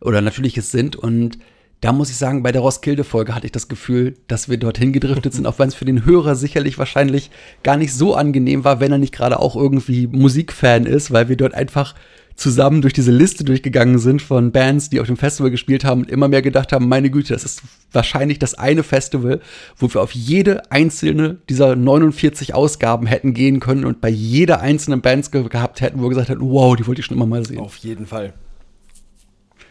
oder 0.00 0.20
Natürliches 0.20 0.70
sind. 0.70 0.96
Und 0.96 1.38
da 1.80 1.92
muss 1.92 2.10
ich 2.10 2.16
sagen, 2.16 2.42
bei 2.42 2.52
der 2.52 2.62
Roskilde-Folge 2.62 3.34
hatte 3.34 3.46
ich 3.46 3.52
das 3.52 3.68
Gefühl, 3.68 4.14
dass 4.26 4.48
wir 4.48 4.56
dorthin 4.56 4.92
gedriftet 4.92 5.32
sind, 5.32 5.46
auch 5.46 5.58
wenn 5.58 5.68
es 5.68 5.74
für 5.74 5.84
den 5.84 6.04
Hörer 6.04 6.34
sicherlich 6.34 6.78
wahrscheinlich 6.78 7.30
gar 7.62 7.76
nicht 7.76 7.94
so 7.94 8.14
angenehm 8.14 8.64
war, 8.64 8.80
wenn 8.80 8.92
er 8.92 8.98
nicht 8.98 9.14
gerade 9.14 9.38
auch 9.38 9.54
irgendwie 9.54 10.06
Musikfan 10.06 10.86
ist, 10.86 11.12
weil 11.12 11.28
wir 11.28 11.36
dort 11.36 11.54
einfach 11.54 11.94
zusammen 12.36 12.82
durch 12.82 12.92
diese 12.92 13.12
Liste 13.12 13.44
durchgegangen 13.44 13.98
sind 13.98 14.20
von 14.20 14.50
Bands, 14.50 14.90
die 14.90 15.00
auf 15.00 15.06
dem 15.06 15.16
Festival 15.16 15.50
gespielt 15.50 15.84
haben 15.84 16.02
und 16.02 16.10
immer 16.10 16.28
mehr 16.28 16.42
gedacht 16.42 16.72
haben, 16.72 16.88
meine 16.88 17.10
Güte, 17.10 17.32
das 17.32 17.44
ist 17.44 17.62
wahrscheinlich 17.92 18.38
das 18.38 18.54
eine 18.54 18.82
Festival, 18.82 19.40
wo 19.76 19.92
wir 19.92 20.02
auf 20.02 20.12
jede 20.12 20.70
einzelne 20.70 21.38
dieser 21.48 21.76
49 21.76 22.54
Ausgaben 22.54 23.06
hätten 23.06 23.34
gehen 23.34 23.60
können 23.60 23.84
und 23.84 24.00
bei 24.00 24.08
jeder 24.08 24.60
einzelnen 24.60 25.00
Bands 25.00 25.30
ge 25.30 25.48
gehabt 25.48 25.80
hätten, 25.80 25.98
wo 25.98 26.04
wir 26.04 26.08
gesagt 26.10 26.28
hätten, 26.28 26.42
wow, 26.42 26.74
die 26.74 26.86
wollte 26.86 27.00
ich 27.00 27.06
schon 27.06 27.16
immer 27.16 27.26
mal 27.26 27.46
sehen. 27.46 27.60
Auf 27.60 27.76
jeden 27.76 28.06
Fall. 28.06 28.32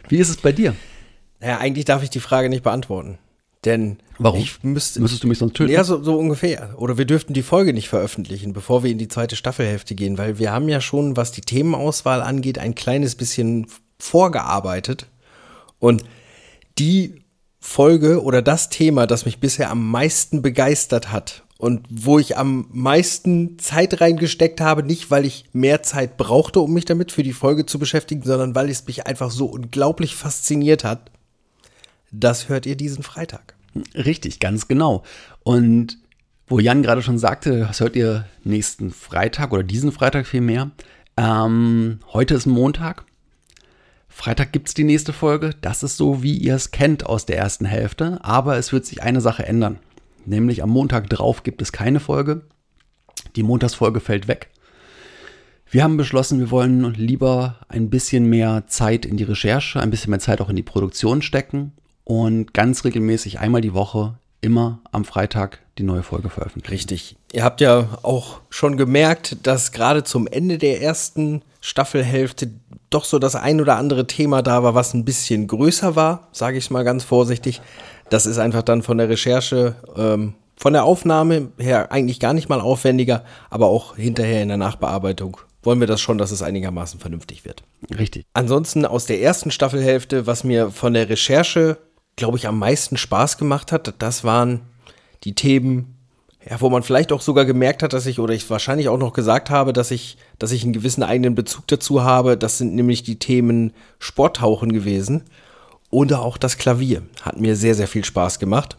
Wie 0.07 0.17
ist 0.17 0.29
es 0.29 0.37
bei 0.37 0.51
dir? 0.51 0.75
Naja, 1.41 1.57
eigentlich 1.57 1.85
darf 1.85 2.03
ich 2.03 2.09
die 2.09 2.19
Frage 2.19 2.49
nicht 2.49 2.63
beantworten. 2.63 3.17
Denn 3.65 3.97
Warum? 4.19 4.39
ich 4.39 4.63
müsste. 4.63 4.99
Müsstest 4.99 5.23
du 5.23 5.27
mich 5.27 5.37
sonst 5.37 5.55
töten? 5.55 5.71
Ja, 5.71 5.83
so, 5.83 6.03
so 6.03 6.17
ungefähr. 6.17 6.75
Oder 6.77 6.97
wir 6.97 7.05
dürften 7.05 7.33
die 7.33 7.43
Folge 7.43 7.73
nicht 7.73 7.89
veröffentlichen, 7.89 8.53
bevor 8.53 8.83
wir 8.83 8.91
in 8.91 8.97
die 8.97 9.07
zweite 9.07 9.35
Staffelhälfte 9.35 9.95
gehen, 9.95 10.17
weil 10.17 10.39
wir 10.39 10.51
haben 10.51 10.69
ja 10.69 10.81
schon, 10.81 11.17
was 11.17 11.31
die 11.31 11.41
Themenauswahl 11.41 12.21
angeht, 12.21 12.59
ein 12.59 12.75
kleines 12.75 13.15
bisschen 13.15 13.67
vorgearbeitet. 13.99 15.07
Und 15.79 16.03
die 16.77 17.23
Folge 17.59 18.21
oder 18.21 18.41
das 18.41 18.69
Thema, 18.69 19.07
das 19.07 19.25
mich 19.25 19.39
bisher 19.39 19.69
am 19.69 19.89
meisten 19.89 20.41
begeistert 20.41 21.11
hat 21.11 21.43
und 21.57 21.87
wo 21.89 22.19
ich 22.19 22.37
am 22.37 22.67
meisten 22.73 23.57
Zeit 23.57 24.01
reingesteckt 24.01 24.59
habe, 24.59 24.83
nicht 24.83 25.11
weil 25.11 25.25
ich 25.25 25.45
mehr 25.53 25.81
Zeit 25.81 26.17
brauchte, 26.17 26.59
um 26.59 26.73
mich 26.73 26.83
damit 26.83 27.13
für 27.13 27.23
die 27.23 27.31
Folge 27.31 27.65
zu 27.65 27.79
beschäftigen, 27.79 28.23
sondern 28.23 28.53
weil 28.53 28.69
es 28.69 28.85
mich 28.85 29.07
einfach 29.07 29.31
so 29.31 29.45
unglaublich 29.45 30.15
fasziniert 30.15 30.83
hat, 30.83 31.09
das 32.13 32.47
hört 32.47 32.65
ihr 32.65 32.77
diesen 32.77 33.03
Freitag. 33.03 33.55
Richtig, 33.95 34.39
ganz 34.39 34.67
genau. 34.67 35.03
Und 35.43 35.97
wo 36.47 36.59
Jan 36.59 36.83
gerade 36.83 37.01
schon 37.01 37.17
sagte, 37.17 37.59
das 37.59 37.79
hört 37.79 37.95
ihr 37.95 38.25
nächsten 38.43 38.91
Freitag 38.91 39.51
oder 39.51 39.63
diesen 39.63 39.91
Freitag 39.91 40.27
vielmehr. 40.27 40.71
Ähm, 41.17 41.99
heute 42.13 42.35
ist 42.35 42.45
Montag. 42.45 43.05
Freitag 44.07 44.51
gibt 44.51 44.67
es 44.67 44.75
die 44.75 44.83
nächste 44.83 45.11
Folge. 45.11 45.55
Das 45.61 45.81
ist 45.81 45.97
so, 45.97 46.21
wie 46.21 46.37
ihr 46.37 46.55
es 46.55 46.69
kennt 46.69 47.07
aus 47.07 47.25
der 47.25 47.37
ersten 47.37 47.65
Hälfte. 47.65 48.19
Aber 48.23 48.57
es 48.57 48.71
wird 48.71 48.85
sich 48.85 49.01
eine 49.01 49.21
Sache 49.21 49.45
ändern. 49.45 49.79
Nämlich 50.25 50.61
am 50.61 50.69
Montag 50.69 51.09
drauf 51.09 51.41
gibt 51.41 51.63
es 51.63 51.71
keine 51.71 51.99
Folge. 51.99 52.43
Die 53.35 53.43
Montagsfolge 53.43 53.99
fällt 53.99 54.27
weg. 54.27 54.49
Wir 55.67 55.83
haben 55.83 55.97
beschlossen, 55.97 56.39
wir 56.39 56.51
wollen 56.51 56.93
lieber 56.93 57.61
ein 57.67 57.89
bisschen 57.89 58.27
mehr 58.27 58.65
Zeit 58.67 59.07
in 59.07 59.17
die 59.17 59.23
Recherche, 59.23 59.79
ein 59.79 59.89
bisschen 59.89 60.11
mehr 60.11 60.19
Zeit 60.19 60.39
auch 60.39 60.49
in 60.49 60.55
die 60.55 60.61
Produktion 60.61 61.23
stecken 61.23 61.73
und 62.03 62.53
ganz 62.53 62.83
regelmäßig 62.83 63.39
einmal 63.39 63.61
die 63.61 63.73
Woche 63.73 64.15
immer 64.41 64.79
am 64.91 65.05
Freitag 65.05 65.59
die 65.77 65.83
neue 65.83 66.03
Folge 66.03 66.29
veröffentlichen. 66.29 66.73
Richtig. 66.73 67.15
Ihr 67.31 67.43
habt 67.43 67.61
ja 67.61 67.87
auch 68.03 68.41
schon 68.49 68.77
gemerkt, 68.77 69.37
dass 69.43 69.71
gerade 69.71 70.03
zum 70.03 70.27
Ende 70.27 70.57
der 70.57 70.81
ersten 70.81 71.41
Staffelhälfte 71.61 72.51
doch 72.89 73.05
so 73.05 73.19
das 73.19 73.35
ein 73.35 73.61
oder 73.61 73.77
andere 73.77 74.05
Thema 74.05 74.41
da 74.41 74.61
war, 74.61 74.75
was 74.75 74.93
ein 74.93 75.05
bisschen 75.05 75.47
größer 75.47 75.95
war, 75.95 76.27
sage 76.31 76.57
ich 76.57 76.69
mal 76.69 76.83
ganz 76.83 77.03
vorsichtig. 77.03 77.61
Das 78.09 78.25
ist 78.25 78.37
einfach 78.37 78.61
dann 78.61 78.83
von 78.83 78.97
der 78.97 79.09
Recherche, 79.09 79.75
ähm, 79.95 80.33
von 80.55 80.73
der 80.73 80.83
Aufnahme 80.83 81.49
her 81.57 81.91
eigentlich 81.91 82.19
gar 82.19 82.33
nicht 82.33 82.49
mal 82.49 82.61
aufwendiger, 82.61 83.23
aber 83.49 83.67
auch 83.67 83.95
hinterher 83.95 84.43
in 84.43 84.49
der 84.49 84.57
Nachbearbeitung 84.57 85.37
wollen 85.63 85.79
wir 85.79 85.87
das 85.87 86.01
schon, 86.01 86.17
dass 86.17 86.31
es 86.31 86.43
einigermaßen 86.43 86.99
vernünftig 86.99 87.45
wird. 87.45 87.63
Richtig. 87.97 88.25
Ansonsten 88.33 88.85
aus 88.85 89.05
der 89.05 89.21
ersten 89.21 89.49
Staffelhälfte, 89.49 90.27
was 90.27 90.43
mir 90.43 90.71
von 90.71 90.93
der 90.93 91.09
Recherche, 91.09 91.77
glaube 92.15 92.37
ich, 92.37 92.47
am 92.47 92.59
meisten 92.59 92.97
Spaß 92.97 93.37
gemacht 93.37 93.71
hat, 93.71 93.93
das 93.99 94.23
waren 94.23 94.61
die 95.23 95.35
Themen, 95.35 95.95
ja, 96.47 96.59
wo 96.59 96.69
man 96.69 96.83
vielleicht 96.83 97.11
auch 97.11 97.21
sogar 97.21 97.45
gemerkt 97.45 97.83
hat, 97.83 97.93
dass 97.93 98.05
ich, 98.05 98.19
oder 98.19 98.33
ich 98.33 98.49
wahrscheinlich 98.49 98.89
auch 98.89 98.97
noch 98.97 99.13
gesagt 99.13 99.49
habe, 99.49 99.73
dass 99.73 99.91
ich, 99.91 100.17
dass 100.39 100.51
ich 100.51 100.63
einen 100.63 100.73
gewissen 100.73 101.03
eigenen 101.03 101.35
Bezug 101.35 101.67
dazu 101.67 102.03
habe. 102.03 102.37
Das 102.37 102.57
sind 102.57 102.75
nämlich 102.75 103.03
die 103.03 103.17
Themen 103.17 103.71
Sporttauchen 103.99 104.71
gewesen. 104.71 105.23
Oder 105.89 106.21
auch 106.21 106.37
das 106.37 106.57
Klavier. 106.57 107.03
Hat 107.21 107.39
mir 107.39 107.55
sehr, 107.55 107.75
sehr 107.75 107.87
viel 107.87 108.03
Spaß 108.03 108.39
gemacht. 108.39 108.77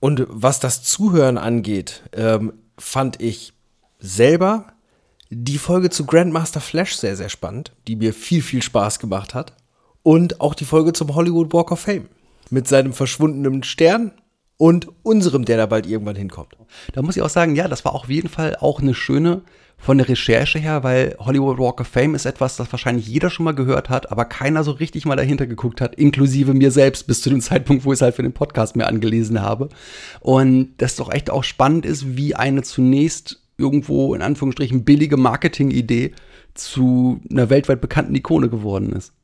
Und 0.00 0.26
was 0.28 0.58
das 0.58 0.82
Zuhören 0.82 1.38
angeht, 1.38 2.02
ähm, 2.12 2.54
fand 2.78 3.20
ich 3.20 3.52
selber 3.98 4.72
die 5.28 5.58
Folge 5.58 5.90
zu 5.90 6.06
Grandmaster 6.06 6.60
Flash 6.60 6.96
sehr, 6.96 7.16
sehr 7.16 7.28
spannend, 7.28 7.72
die 7.86 7.96
mir 7.96 8.12
viel, 8.12 8.42
viel 8.42 8.62
Spaß 8.62 8.98
gemacht 8.98 9.34
hat. 9.34 9.54
Und 10.02 10.40
auch 10.40 10.54
die 10.54 10.64
Folge 10.64 10.92
zum 10.92 11.14
Hollywood 11.14 11.52
Walk 11.52 11.72
of 11.72 11.80
Fame 11.80 12.08
mit 12.50 12.66
seinem 12.66 12.92
verschwundenen 12.92 13.62
Stern 13.62 14.12
und 14.56 14.88
unserem, 15.02 15.44
der 15.44 15.56
da 15.56 15.66
bald 15.66 15.86
irgendwann 15.86 16.16
hinkommt. 16.16 16.56
Da 16.92 17.02
muss 17.02 17.16
ich 17.16 17.22
auch 17.22 17.30
sagen, 17.30 17.56
ja, 17.56 17.68
das 17.68 17.84
war 17.84 17.94
auf 17.94 18.08
jeden 18.08 18.28
Fall 18.28 18.56
auch 18.60 18.80
eine 18.80 18.94
schöne 18.94 19.42
von 19.78 19.96
der 19.96 20.08
Recherche 20.08 20.58
her, 20.58 20.82
weil 20.82 21.16
Hollywood 21.18 21.58
Walk 21.58 21.80
of 21.80 21.86
Fame 21.86 22.14
ist 22.14 22.26
etwas, 22.26 22.56
das 22.56 22.70
wahrscheinlich 22.70 23.08
jeder 23.08 23.30
schon 23.30 23.44
mal 23.44 23.54
gehört 23.54 23.88
hat, 23.88 24.12
aber 24.12 24.26
keiner 24.26 24.62
so 24.62 24.72
richtig 24.72 25.06
mal 25.06 25.16
dahinter 25.16 25.46
geguckt 25.46 25.80
hat, 25.80 25.94
inklusive 25.94 26.52
mir 26.52 26.70
selbst 26.70 27.06
bis 27.06 27.22
zu 27.22 27.30
dem 27.30 27.40
Zeitpunkt, 27.40 27.86
wo 27.86 27.92
ich 27.92 27.96
es 27.96 28.02
halt 28.02 28.14
für 28.14 28.22
den 28.22 28.34
Podcast 28.34 28.76
mir 28.76 28.86
angelesen 28.86 29.40
habe. 29.40 29.70
Und 30.20 30.74
das 30.76 30.96
doch 30.96 31.10
echt 31.10 31.30
auch 31.30 31.44
spannend 31.44 31.86
ist, 31.86 32.16
wie 32.16 32.34
eine 32.34 32.62
zunächst 32.62 33.42
irgendwo 33.56 34.14
in 34.14 34.20
Anführungsstrichen 34.20 34.84
billige 34.84 35.16
Marketingidee 35.16 36.12
zu 36.52 37.20
einer 37.30 37.48
weltweit 37.48 37.80
bekannten 37.80 38.14
Ikone 38.14 38.50
geworden 38.50 38.92
ist. 38.92 39.14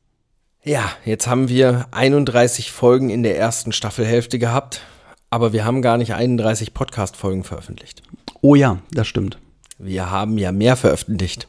Ja, 0.67 0.91
jetzt 1.05 1.27
haben 1.27 1.47
wir 1.47 1.87
31 1.91 2.73
Folgen 2.73 3.09
in 3.09 3.23
der 3.23 3.37
ersten 3.37 3.71
Staffelhälfte 3.71 4.37
gehabt, 4.37 4.81
aber 5.29 5.53
wir 5.53 5.63
haben 5.63 5.81
gar 5.81 5.97
nicht 5.97 6.13
31 6.13 6.73
Podcast-Folgen 6.73 7.45
veröffentlicht. 7.45 8.03
Oh 8.41 8.53
ja, 8.53 8.79
das 8.91 9.07
stimmt. 9.07 9.39
Wir 9.77 10.11
haben 10.11 10.37
ja 10.37 10.51
mehr 10.51 10.75
veröffentlicht. 10.75 11.47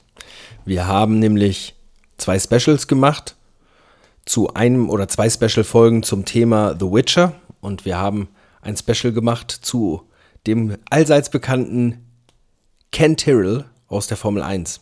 Wir 0.65 0.87
haben 0.87 1.19
nämlich 1.19 1.75
zwei 2.17 2.39
Specials 2.39 2.87
gemacht 2.87 3.35
zu 4.25 4.55
einem 4.55 4.89
oder 4.89 5.09
zwei 5.09 5.29
Special-Folgen 5.29 6.05
zum 6.05 6.25
Thema 6.25 6.77
The 6.79 6.87
Witcher 6.87 7.33
und 7.61 7.85
wir 7.85 7.99
haben 7.99 8.29
ein 8.63 8.77
Special 8.77 9.13
gemacht 9.13 9.51
zu 9.51 10.03
dem 10.47 10.77
allseits 10.91 11.29
bekannten 11.29 12.07
Ken 12.93 13.17
Tyrrell 13.17 13.65
aus 13.89 14.07
der 14.07 14.17
Formel 14.17 14.45
1. 14.45 14.81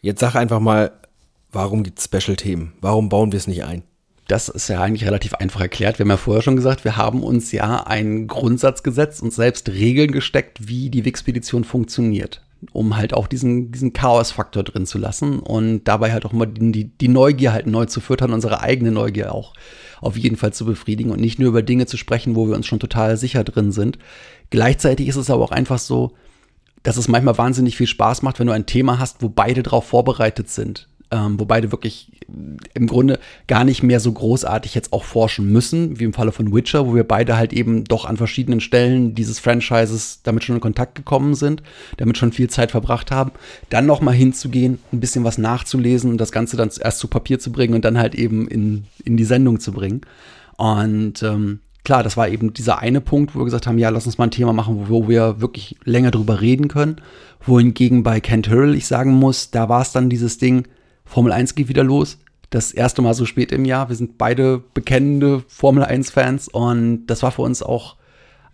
Jetzt 0.00 0.20
sag 0.20 0.36
einfach 0.36 0.58
mal, 0.58 0.90
warum 1.52 1.82
gibt 1.82 1.98
es 1.98 2.04
Special-Themen? 2.04 2.74
Warum 2.80 3.08
bauen 3.08 3.32
wir 3.32 3.36
es 3.36 3.46
nicht 3.46 3.64
ein? 3.64 3.82
Das 4.26 4.50
ist 4.50 4.68
ja 4.68 4.82
eigentlich 4.82 5.06
relativ 5.06 5.34
einfach 5.34 5.62
erklärt. 5.62 5.98
Wir 5.98 6.04
haben 6.04 6.10
ja 6.10 6.16
vorher 6.18 6.42
schon 6.42 6.56
gesagt, 6.56 6.84
wir 6.84 6.98
haben 6.98 7.22
uns 7.22 7.50
ja 7.50 7.86
einen 7.86 8.26
Grundsatz 8.26 8.82
gesetzt 8.82 9.22
und 9.22 9.32
selbst 9.32 9.70
Regeln 9.70 10.12
gesteckt, 10.12 10.68
wie 10.68 10.90
die 10.90 11.06
Wixpedition 11.06 11.64
funktioniert. 11.64 12.42
Um 12.72 12.96
halt 12.96 13.14
auch 13.14 13.28
diesen, 13.28 13.70
diesen 13.70 13.92
Chaos-Faktor 13.92 14.64
drin 14.64 14.84
zu 14.84 14.98
lassen 14.98 15.38
und 15.38 15.84
dabei 15.84 16.12
halt 16.12 16.26
auch 16.26 16.32
immer 16.32 16.44
die, 16.44 16.84
die 16.84 17.08
Neugier 17.08 17.52
halt 17.52 17.68
neu 17.68 17.86
zu 17.86 18.00
füttern, 18.00 18.32
unsere 18.32 18.60
eigene 18.60 18.90
Neugier 18.90 19.32
auch 19.32 19.54
auf 20.00 20.16
jeden 20.16 20.36
Fall 20.36 20.52
zu 20.52 20.64
befriedigen 20.64 21.12
und 21.12 21.20
nicht 21.20 21.38
nur 21.38 21.48
über 21.48 21.62
Dinge 21.62 21.86
zu 21.86 21.96
sprechen, 21.96 22.34
wo 22.34 22.48
wir 22.48 22.56
uns 22.56 22.66
schon 22.66 22.80
total 22.80 23.16
sicher 23.16 23.44
drin 23.44 23.70
sind. 23.70 23.98
Gleichzeitig 24.50 25.08
ist 25.08 25.16
es 25.16 25.30
aber 25.30 25.44
auch 25.44 25.52
einfach 25.52 25.78
so, 25.78 26.14
dass 26.82 26.96
es 26.96 27.08
manchmal 27.08 27.38
wahnsinnig 27.38 27.76
viel 27.76 27.86
Spaß 27.86 28.22
macht, 28.22 28.40
wenn 28.40 28.48
du 28.48 28.52
ein 28.52 28.66
Thema 28.66 28.98
hast, 28.98 29.22
wo 29.22 29.28
beide 29.28 29.62
drauf 29.62 29.86
vorbereitet 29.86 30.50
sind. 30.50 30.88
Ähm, 31.10 31.40
wo 31.40 31.46
beide 31.46 31.72
wirklich 31.72 32.10
im 32.74 32.86
Grunde 32.86 33.18
gar 33.46 33.64
nicht 33.64 33.82
mehr 33.82 33.98
so 33.98 34.12
großartig 34.12 34.74
jetzt 34.74 34.92
auch 34.92 35.04
forschen 35.04 35.50
müssen, 35.50 35.98
wie 35.98 36.04
im 36.04 36.12
Falle 36.12 36.32
von 36.32 36.52
Witcher, 36.54 36.86
wo 36.86 36.94
wir 36.94 37.04
beide 37.04 37.38
halt 37.38 37.54
eben 37.54 37.84
doch 37.84 38.04
an 38.04 38.18
verschiedenen 38.18 38.60
Stellen 38.60 39.14
dieses 39.14 39.38
Franchises 39.38 40.20
damit 40.22 40.44
schon 40.44 40.56
in 40.56 40.60
Kontakt 40.60 40.96
gekommen 40.96 41.34
sind, 41.34 41.62
damit 41.96 42.18
schon 42.18 42.32
viel 42.32 42.50
Zeit 42.50 42.72
verbracht 42.72 43.10
haben, 43.10 43.32
dann 43.70 43.86
noch 43.86 44.02
mal 44.02 44.12
hinzugehen, 44.12 44.80
ein 44.92 45.00
bisschen 45.00 45.24
was 45.24 45.38
nachzulesen 45.38 46.10
und 46.10 46.18
das 46.18 46.30
Ganze 46.30 46.58
dann 46.58 46.70
erst 46.78 46.98
zu 46.98 47.08
Papier 47.08 47.38
zu 47.38 47.50
bringen 47.52 47.72
und 47.72 47.86
dann 47.86 47.96
halt 47.96 48.14
eben 48.14 48.46
in, 48.46 48.84
in 49.02 49.16
die 49.16 49.24
Sendung 49.24 49.60
zu 49.60 49.72
bringen. 49.72 50.02
Und 50.58 51.22
ähm, 51.22 51.60
klar, 51.84 52.02
das 52.02 52.18
war 52.18 52.28
eben 52.28 52.52
dieser 52.52 52.80
eine 52.80 53.00
Punkt, 53.00 53.34
wo 53.34 53.40
wir 53.40 53.44
gesagt 53.46 53.66
haben, 53.66 53.78
ja, 53.78 53.88
lass 53.88 54.04
uns 54.04 54.18
mal 54.18 54.24
ein 54.24 54.30
Thema 54.30 54.52
machen, 54.52 54.88
wo 54.88 55.08
wir 55.08 55.40
wirklich 55.40 55.76
länger 55.84 56.10
drüber 56.10 56.42
reden 56.42 56.68
können. 56.68 56.96
Wohingegen 57.40 58.02
bei 58.02 58.20
Kent 58.20 58.50
Hurl 58.50 58.74
ich 58.74 58.86
sagen 58.86 59.12
muss, 59.12 59.50
da 59.50 59.70
war 59.70 59.80
es 59.80 59.92
dann 59.92 60.10
dieses 60.10 60.36
Ding, 60.36 60.66
Formel 61.08 61.32
1 61.32 61.54
geht 61.54 61.68
wieder 61.68 61.84
los. 61.84 62.18
Das 62.50 62.72
erste 62.72 63.02
Mal 63.02 63.14
so 63.14 63.26
spät 63.26 63.52
im 63.52 63.64
Jahr. 63.64 63.88
Wir 63.88 63.96
sind 63.96 64.18
beide 64.18 64.62
bekennende 64.74 65.42
Formel 65.48 65.84
1-Fans 65.84 66.48
und 66.48 67.06
das 67.06 67.22
war 67.22 67.32
für 67.32 67.42
uns 67.42 67.62
auch 67.62 67.96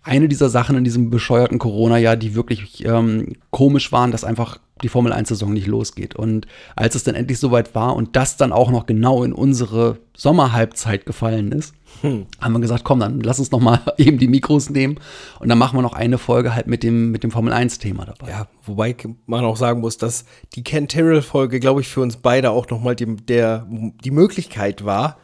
eine 0.03 0.27
dieser 0.27 0.49
Sachen 0.49 0.77
in 0.77 0.83
diesem 0.83 1.09
bescheuerten 1.09 1.59
Corona-Jahr, 1.59 2.15
die 2.15 2.35
wirklich 2.35 2.85
ähm, 2.85 3.33
komisch 3.49 3.91
waren, 3.91 4.11
dass 4.11 4.23
einfach 4.23 4.59
die 4.83 4.89
Formel 4.89 5.13
1-Saison 5.13 5.53
nicht 5.53 5.67
losgeht. 5.67 6.15
Und 6.15 6.47
als 6.75 6.95
es 6.95 7.03
dann 7.03 7.15
endlich 7.15 7.39
soweit 7.39 7.75
war 7.75 7.95
und 7.95 8.15
das 8.15 8.37
dann 8.37 8.51
auch 8.51 8.71
noch 8.71 8.85
genau 8.85 9.23
in 9.23 9.31
unsere 9.31 9.99
Sommerhalbzeit 10.15 11.05
gefallen 11.05 11.51
ist, 11.51 11.73
hm. 12.01 12.25
haben 12.41 12.53
wir 12.53 12.59
gesagt, 12.59 12.83
komm, 12.83 12.99
dann 12.99 13.21
lass 13.21 13.39
uns 13.39 13.51
noch 13.51 13.61
mal 13.61 13.79
eben 13.97 14.17
die 14.17 14.27
Mikros 14.27 14.69
nehmen 14.69 14.99
und 15.39 15.47
dann 15.47 15.57
machen 15.57 15.77
wir 15.77 15.81
noch 15.81 15.93
eine 15.93 16.17
Folge 16.17 16.53
halt 16.53 16.67
mit 16.67 16.83
dem, 16.83 17.11
mit 17.11 17.23
dem 17.23 17.31
Formel 17.31 17.53
1-Thema 17.53 18.05
dabei. 18.05 18.29
Ja, 18.29 18.47
wobei 18.65 18.95
man 19.25 19.45
auch 19.45 19.57
sagen 19.57 19.79
muss, 19.79 19.97
dass 19.97 20.25
die 20.55 20.63
Ken 20.63 20.89
Terrell-Folge, 20.89 21.59
glaube 21.59 21.81
ich, 21.81 21.87
für 21.87 22.01
uns 22.01 22.17
beide 22.17 22.51
auch 22.51 22.69
noch 22.69 22.81
mal 22.81 22.95
die, 22.95 23.15
der, 23.15 23.65
die 23.69 24.11
Möglichkeit 24.11 24.83
war, 24.83 25.17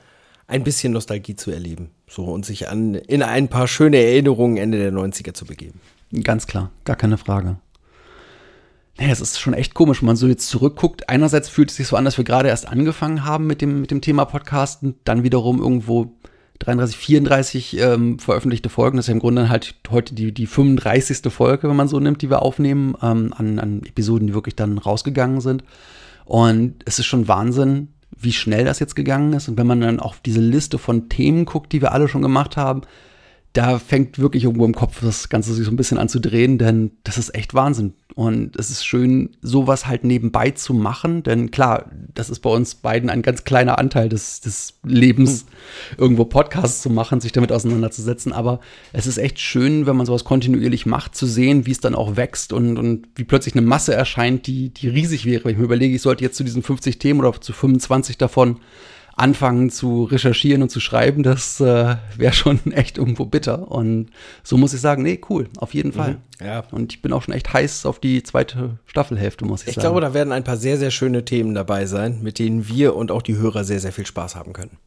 ein 0.47 0.63
bisschen 0.63 0.93
Nostalgie 0.93 1.35
zu 1.35 1.51
erleben. 1.51 1.91
So 2.07 2.25
und 2.25 2.45
sich 2.45 2.69
an, 2.69 2.95
in 2.95 3.23
ein 3.23 3.47
paar 3.47 3.67
schöne 3.67 3.97
Erinnerungen 3.97 4.57
Ende 4.57 4.77
der 4.77 4.91
90er 4.91 5.33
zu 5.33 5.45
begeben. 5.45 5.79
Ganz 6.23 6.45
klar, 6.45 6.71
gar 6.83 6.97
keine 6.97 7.17
Frage. 7.17 7.57
Es 9.09 9.19
ist 9.19 9.39
schon 9.39 9.55
echt 9.55 9.73
komisch, 9.73 10.01
wenn 10.01 10.07
man 10.07 10.15
so 10.15 10.27
jetzt 10.27 10.47
zurückguckt. 10.47 11.09
Einerseits 11.09 11.49
fühlt 11.49 11.71
es 11.71 11.77
sich 11.77 11.87
so 11.87 11.95
an, 11.95 12.05
dass 12.05 12.17
wir 12.17 12.23
gerade 12.23 12.49
erst 12.49 12.67
angefangen 12.67 13.25
haben 13.25 13.47
mit 13.47 13.61
dem, 13.61 13.81
mit 13.81 13.89
dem 13.89 14.01
Thema 14.01 14.25
Podcasten, 14.25 14.95
dann 15.05 15.23
wiederum 15.23 15.59
irgendwo 15.59 16.13
33, 16.59 16.97
34 16.97 17.79
ähm, 17.79 18.19
veröffentlichte 18.19 18.69
Folgen. 18.69 18.97
Das 18.97 19.05
ist 19.05 19.07
ja 19.07 19.13
im 19.13 19.19
Grunde 19.19 19.49
halt 19.49 19.73
heute 19.89 20.13
die, 20.13 20.31
die 20.31 20.45
35. 20.45 21.33
Folge, 21.33 21.67
wenn 21.67 21.75
man 21.75 21.87
so 21.87 21.99
nimmt, 21.99 22.21
die 22.21 22.29
wir 22.29 22.43
aufnehmen, 22.43 22.95
ähm, 23.01 23.33
an, 23.35 23.57
an 23.57 23.81
Episoden, 23.83 24.27
die 24.27 24.35
wirklich 24.35 24.55
dann 24.55 24.77
rausgegangen 24.77 25.41
sind. 25.41 25.63
Und 26.25 26.75
es 26.85 26.99
ist 26.99 27.07
schon 27.07 27.27
Wahnsinn, 27.27 27.87
wie 28.15 28.33
schnell 28.33 28.65
das 28.65 28.77
jetzt 28.77 28.95
gegangen 28.95 29.33
ist. 29.33 29.49
Und 29.49 29.57
wenn 29.57 29.67
man 29.67 29.81
dann 29.81 29.99
auf 29.99 30.19
diese 30.19 30.41
Liste 30.41 30.77
von 30.77 31.09
Themen 31.09 31.45
guckt, 31.45 31.73
die 31.73 31.81
wir 31.81 31.93
alle 31.93 32.07
schon 32.07 32.21
gemacht 32.21 32.55
haben, 32.55 32.81
da 33.53 33.79
fängt 33.79 34.19
wirklich 34.19 34.43
irgendwo 34.43 34.65
im 34.65 34.75
Kopf 34.75 35.01
das 35.01 35.27
Ganze 35.27 35.53
sich 35.53 35.65
so 35.65 35.71
ein 35.71 35.75
bisschen 35.75 35.97
an 35.97 36.07
zu 36.07 36.19
drehen, 36.19 36.57
denn 36.57 36.91
das 37.03 37.17
ist 37.17 37.35
echt 37.35 37.53
Wahnsinn. 37.53 37.95
Und 38.15 38.57
es 38.57 38.69
ist 38.69 38.85
schön, 38.85 39.29
sowas 39.41 39.87
halt 39.87 40.03
nebenbei 40.03 40.51
zu 40.51 40.73
machen, 40.73 41.23
denn 41.23 41.49
klar, 41.49 41.89
das 42.13 42.29
ist 42.29 42.39
bei 42.39 42.49
uns 42.49 42.75
beiden 42.75 43.09
ein 43.09 43.21
ganz 43.21 43.43
kleiner 43.43 43.77
Anteil 43.77 44.09
des, 44.09 44.41
des 44.41 44.79
Lebens, 44.83 45.45
irgendwo 45.97 46.25
Podcasts 46.25 46.81
zu 46.81 46.89
machen, 46.89 47.21
sich 47.21 47.31
damit 47.31 47.51
auseinanderzusetzen. 47.51 48.33
Aber 48.33 48.59
es 48.91 49.07
ist 49.07 49.17
echt 49.17 49.39
schön, 49.39 49.85
wenn 49.85 49.95
man 49.95 50.05
sowas 50.05 50.23
kontinuierlich 50.23 50.85
macht, 50.85 51.15
zu 51.15 51.25
sehen, 51.25 51.65
wie 51.65 51.71
es 51.71 51.79
dann 51.79 51.95
auch 51.95 52.17
wächst 52.17 52.51
und, 52.51 52.77
und 52.77 53.07
wie 53.15 53.23
plötzlich 53.23 53.55
eine 53.55 53.65
Masse 53.65 53.93
erscheint, 53.93 54.45
die, 54.47 54.69
die 54.69 54.89
riesig 54.89 55.25
wäre. 55.25 55.45
Wenn 55.45 55.51
ich 55.51 55.57
mir 55.57 55.65
überlege, 55.65 55.95
ich 55.95 56.01
sollte 56.01 56.23
jetzt 56.23 56.35
zu 56.35 56.43
diesen 56.43 56.63
50 56.63 56.99
Themen 56.99 57.21
oder 57.21 57.39
zu 57.39 57.53
25 57.53 58.17
davon 58.17 58.59
anfangen 59.21 59.69
zu 59.69 60.03
recherchieren 60.03 60.61
und 60.63 60.69
zu 60.69 60.79
schreiben, 60.79 61.23
das 61.23 61.59
äh, 61.59 61.95
wäre 62.17 62.33
schon 62.33 62.59
echt 62.71 62.97
irgendwo 62.97 63.25
bitter. 63.25 63.71
Und 63.71 64.09
so 64.43 64.57
muss 64.57 64.73
ich 64.73 64.81
sagen, 64.81 65.03
nee, 65.03 65.21
cool, 65.29 65.47
auf 65.57 65.73
jeden 65.73 65.93
Fall. 65.93 66.17
Ja. 66.43 66.63
Und 66.71 66.93
ich 66.93 67.01
bin 67.01 67.13
auch 67.13 67.21
schon 67.21 67.33
echt 67.33 67.53
heiß 67.53 67.85
auf 67.85 67.99
die 67.99 68.23
zweite 68.23 68.79
Staffelhälfte, 68.85 69.45
muss 69.45 69.61
ich, 69.61 69.69
Ich 69.69 69.75
sagen. 69.75 69.83
glaube, 69.85 70.01
da 70.01 70.13
werden 70.13 70.33
ein 70.33 70.43
paar 70.43 70.57
sehr, 70.57 70.77
sehr 70.77 70.91
schöne 70.91 71.23
Themen 71.23 71.53
dabei 71.53 71.85
sein, 71.85 72.19
mit 72.21 72.39
denen 72.39 72.67
wir 72.67 72.95
und 72.95 73.11
auch 73.11 73.21
die 73.21 73.37
Hörer 73.37 73.63
sehr, 73.63 73.79
sehr 73.79 73.91
viel 73.91 74.05
Spaß 74.05 74.35
haben 74.35 74.53
können. 74.53 74.77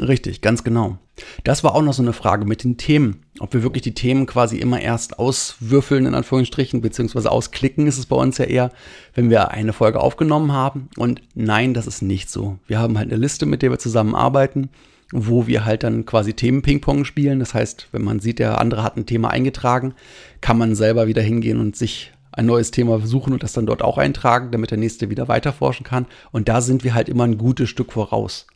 Richtig, 0.00 0.40
ganz 0.42 0.62
genau. 0.62 0.98
Das 1.44 1.64
war 1.64 1.74
auch 1.74 1.82
noch 1.82 1.94
so 1.94 2.02
eine 2.02 2.12
Frage 2.12 2.44
mit 2.44 2.64
den 2.64 2.76
Themen. 2.76 3.22
Ob 3.38 3.54
wir 3.54 3.62
wirklich 3.62 3.82
die 3.82 3.94
Themen 3.94 4.26
quasi 4.26 4.58
immer 4.58 4.80
erst 4.80 5.18
auswürfeln, 5.18 6.04
in 6.04 6.14
Anführungsstrichen, 6.14 6.82
beziehungsweise 6.82 7.30
ausklicken, 7.30 7.86
ist 7.86 7.98
es 7.98 8.06
bei 8.06 8.16
uns 8.16 8.36
ja 8.38 8.44
eher, 8.44 8.70
wenn 9.14 9.30
wir 9.30 9.50
eine 9.50 9.72
Folge 9.72 10.00
aufgenommen 10.00 10.52
haben. 10.52 10.88
Und 10.96 11.22
nein, 11.34 11.72
das 11.72 11.86
ist 11.86 12.02
nicht 12.02 12.28
so. 12.28 12.58
Wir 12.66 12.78
haben 12.78 12.98
halt 12.98 13.10
eine 13.10 13.20
Liste, 13.20 13.46
mit 13.46 13.62
der 13.62 13.70
wir 13.70 13.78
zusammenarbeiten, 13.78 14.68
wo 15.12 15.46
wir 15.46 15.64
halt 15.64 15.84
dann 15.84 16.04
quasi 16.04 16.34
Themen-Ping-Pong 16.34 17.06
spielen. 17.06 17.38
Das 17.38 17.54
heißt, 17.54 17.88
wenn 17.92 18.04
man 18.04 18.20
sieht, 18.20 18.38
der 18.38 18.60
andere 18.60 18.82
hat 18.82 18.96
ein 18.96 19.06
Thema 19.06 19.30
eingetragen, 19.30 19.94
kann 20.42 20.58
man 20.58 20.74
selber 20.74 21.06
wieder 21.06 21.22
hingehen 21.22 21.60
und 21.60 21.76
sich 21.76 22.12
ein 22.32 22.44
neues 22.44 22.70
Thema 22.70 23.00
suchen 23.06 23.32
und 23.32 23.42
das 23.42 23.54
dann 23.54 23.64
dort 23.64 23.82
auch 23.82 23.96
eintragen, 23.96 24.50
damit 24.50 24.70
der 24.70 24.78
nächste 24.78 25.08
wieder 25.08 25.28
weiterforschen 25.28 25.86
kann. 25.86 26.04
Und 26.32 26.48
da 26.48 26.60
sind 26.60 26.84
wir 26.84 26.92
halt 26.92 27.08
immer 27.08 27.24
ein 27.24 27.38
gutes 27.38 27.70
Stück 27.70 27.92
voraus. 27.92 28.46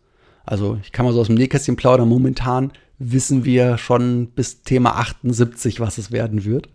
Also 0.51 0.79
ich 0.83 0.91
kann 0.91 1.07
mal 1.07 1.13
so 1.13 1.21
aus 1.21 1.29
dem 1.29 1.37
Nähkästchen 1.37 1.77
plaudern. 1.77 2.09
Momentan 2.09 2.73
wissen 2.99 3.45
wir 3.45 3.79
schon 3.79 4.27
bis 4.35 4.63
Thema 4.63 4.97
78, 4.97 5.79
was 5.79 5.97
es 5.97 6.11
werden 6.11 6.45
wird. 6.45 6.69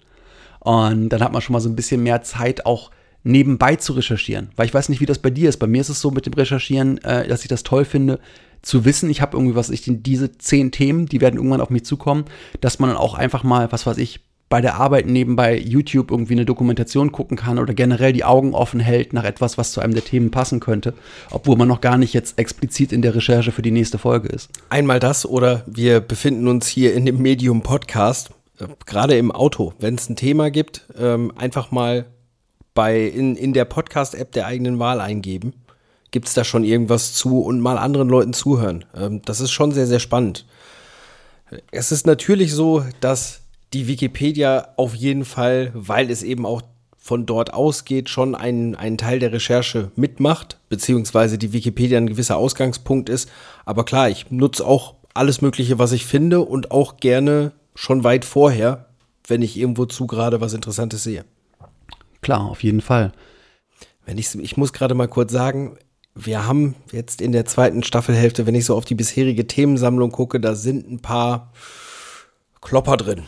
Und 0.62 1.10
dann 1.10 1.22
hat 1.22 1.34
man 1.34 1.42
schon 1.42 1.52
mal 1.52 1.60
so 1.60 1.68
ein 1.68 1.76
bisschen 1.76 2.02
mehr 2.02 2.22
Zeit, 2.22 2.66
auch 2.66 2.90
nebenbei 3.24 3.76
zu 3.76 3.92
recherchieren. 3.92 4.50
Weil 4.56 4.68
ich 4.68 4.74
weiß 4.74 4.88
nicht, 4.88 5.02
wie 5.02 5.06
das 5.06 5.20
bei 5.20 5.30
dir 5.30 5.50
ist. 5.50 5.58
Bei 5.58 5.68
mir 5.68 5.82
ist 5.82 5.90
es 5.90 6.00
so 6.00 6.10
mit 6.10 6.26
dem 6.26 6.34
Recherchieren, 6.34 7.04
äh, 7.04 7.28
dass 7.28 7.42
ich 7.42 7.50
das 7.50 7.64
toll 7.64 7.84
finde, 7.84 8.22
zu 8.62 8.86
wissen, 8.86 9.10
ich 9.10 9.22
habe 9.22 9.36
irgendwie, 9.36 9.56
was 9.56 9.70
ich, 9.70 9.84
diese 9.86 10.38
zehn 10.38 10.72
Themen, 10.72 11.06
die 11.06 11.20
werden 11.20 11.36
irgendwann 11.36 11.62
auf 11.62 11.70
mich 11.70 11.84
zukommen, 11.84 12.26
dass 12.62 12.80
man 12.80 12.90
dann 12.90 12.98
auch 12.98 13.14
einfach 13.14 13.44
mal, 13.44 13.72
was 13.74 13.86
weiß 13.86 13.98
ich, 13.98 14.22
bei 14.56 14.62
der 14.62 14.76
Arbeit 14.76 15.06
nebenbei 15.06 15.58
YouTube 15.58 16.12
irgendwie 16.12 16.32
eine 16.32 16.46
Dokumentation 16.46 17.12
gucken 17.12 17.36
kann 17.36 17.60
oder 17.60 17.74
generell 17.74 18.14
die 18.14 18.24
Augen 18.24 18.54
offen 18.54 18.80
hält 18.80 19.12
nach 19.12 19.26
etwas, 19.26 19.58
was 19.58 19.74
zu 19.74 19.82
einem 19.82 19.94
der 19.94 20.06
Themen 20.06 20.32
passen 20.32 20.62
könnte, 20.62 20.94
obwohl 21.30 21.58
man 21.58 21.68
noch 21.68 21.82
gar 21.82 21.98
nicht 21.98 22.14
jetzt 22.14 22.40
explizit 22.40 22.94
in 22.94 23.02
der 23.02 23.14
Recherche 23.14 23.52
für 23.52 23.62
die 23.62 23.72
nächste 23.72 23.98
Folge 23.98 24.30
ist. 24.30 24.50
Einmal 24.70 25.02
das 25.02 25.26
oder 25.26 25.66
wir 25.66 26.00
befinden 26.00 26.48
uns 26.48 26.70
hier 26.70 26.94
in 26.94 27.06
dem 27.06 27.22
Medium 27.22 27.64
Podcast, 27.64 28.30
äh, 28.62 28.68
gerade 28.86 29.18
im 29.18 29.30
Auto. 29.30 29.74
Wenn 29.80 29.96
es 29.96 30.08
ein 30.08 30.16
Thema 30.16 30.50
gibt, 30.52 30.86
ähm, 30.98 31.34
einfach 31.36 31.72
mal 31.72 32.06
bei 32.74 33.02
in, 33.02 33.36
in 33.36 33.52
der 33.52 33.66
Podcast-App 33.66 34.32
der 34.32 34.46
eigenen 34.46 34.80
Wahl 34.80 35.02
eingeben. 35.02 35.52
Gibt 36.12 36.30
es 36.30 36.34
da 36.34 36.46
schon 36.46 36.64
irgendwas 36.64 37.14
zu 37.14 37.42
und 37.42 37.60
mal 37.60 37.78
anderen 37.78 38.08
Leuten 38.08 38.32
zuhören? 38.32 38.86
Ähm, 38.96 39.22
das 39.26 39.42
ist 39.42 39.52
schon 39.52 39.74
sehr, 39.74 39.86
sehr 39.86 40.00
spannend. 40.00 40.46
Es 41.72 41.92
ist 41.92 42.08
natürlich 42.08 42.54
so, 42.54 42.86
dass 43.02 43.42
die 43.76 43.88
Wikipedia 43.88 44.70
auf 44.78 44.96
jeden 44.96 45.26
Fall, 45.26 45.72
weil 45.74 46.10
es 46.10 46.24
eben 46.24 46.46
auch 46.46 46.62
von 46.98 47.26
dort 47.26 47.54
ausgeht, 47.54 48.10
schon 48.10 48.34
einen, 48.34 48.74
einen 48.74 48.98
Teil 48.98 49.20
der 49.20 49.34
Recherche 49.34 49.92
mitmacht, 49.98 50.58
beziehungsweise 50.70 51.38
die 51.38 51.52
Wikipedia 51.52 51.98
ein 51.98 52.08
gewisser 52.08 52.38
Ausgangspunkt 52.38 53.10
ist. 53.10 53.30
Aber 53.66 53.84
klar, 53.84 54.10
ich 54.10 54.32
nutze 54.32 54.66
auch 54.66 54.96
alles 55.14 55.42
Mögliche, 55.42 55.78
was 55.78 55.92
ich 55.92 56.06
finde 56.06 56.40
und 56.40 56.72
auch 56.72 56.98
gerne 56.98 57.52
schon 57.76 58.06
weit 58.06 58.24
vorher, 58.24 58.86
wenn 59.28 59.42
ich 59.42 59.58
irgendwo 59.58 59.86
zu 59.86 60.08
gerade 60.08 60.40
was 60.40 60.54
Interessantes 60.54 61.04
sehe. 61.04 61.26
Klar, 62.22 62.50
auf 62.50 62.64
jeden 62.64 62.82
Fall. 62.82 63.12
Wenn 64.06 64.18
ich, 64.18 64.34
ich 64.36 64.56
muss 64.56 64.72
gerade 64.72 64.96
mal 64.96 65.10
kurz 65.10 65.34
sagen, 65.34 65.78
wir 66.16 66.48
haben 66.48 66.76
jetzt 66.94 67.22
in 67.22 67.34
der 67.34 67.46
zweiten 67.46 67.84
Staffelhälfte, 67.84 68.48
wenn 68.48 68.56
ich 68.56 68.64
so 68.64 68.76
auf 68.76 68.86
die 68.86 68.96
bisherige 68.96 69.48
Themensammlung 69.48 70.12
gucke, 70.12 70.40
da 70.40 70.56
sind 70.56 70.90
ein 70.90 71.02
paar 71.02 71.52
Klopper 72.62 72.96
drin. 72.96 73.24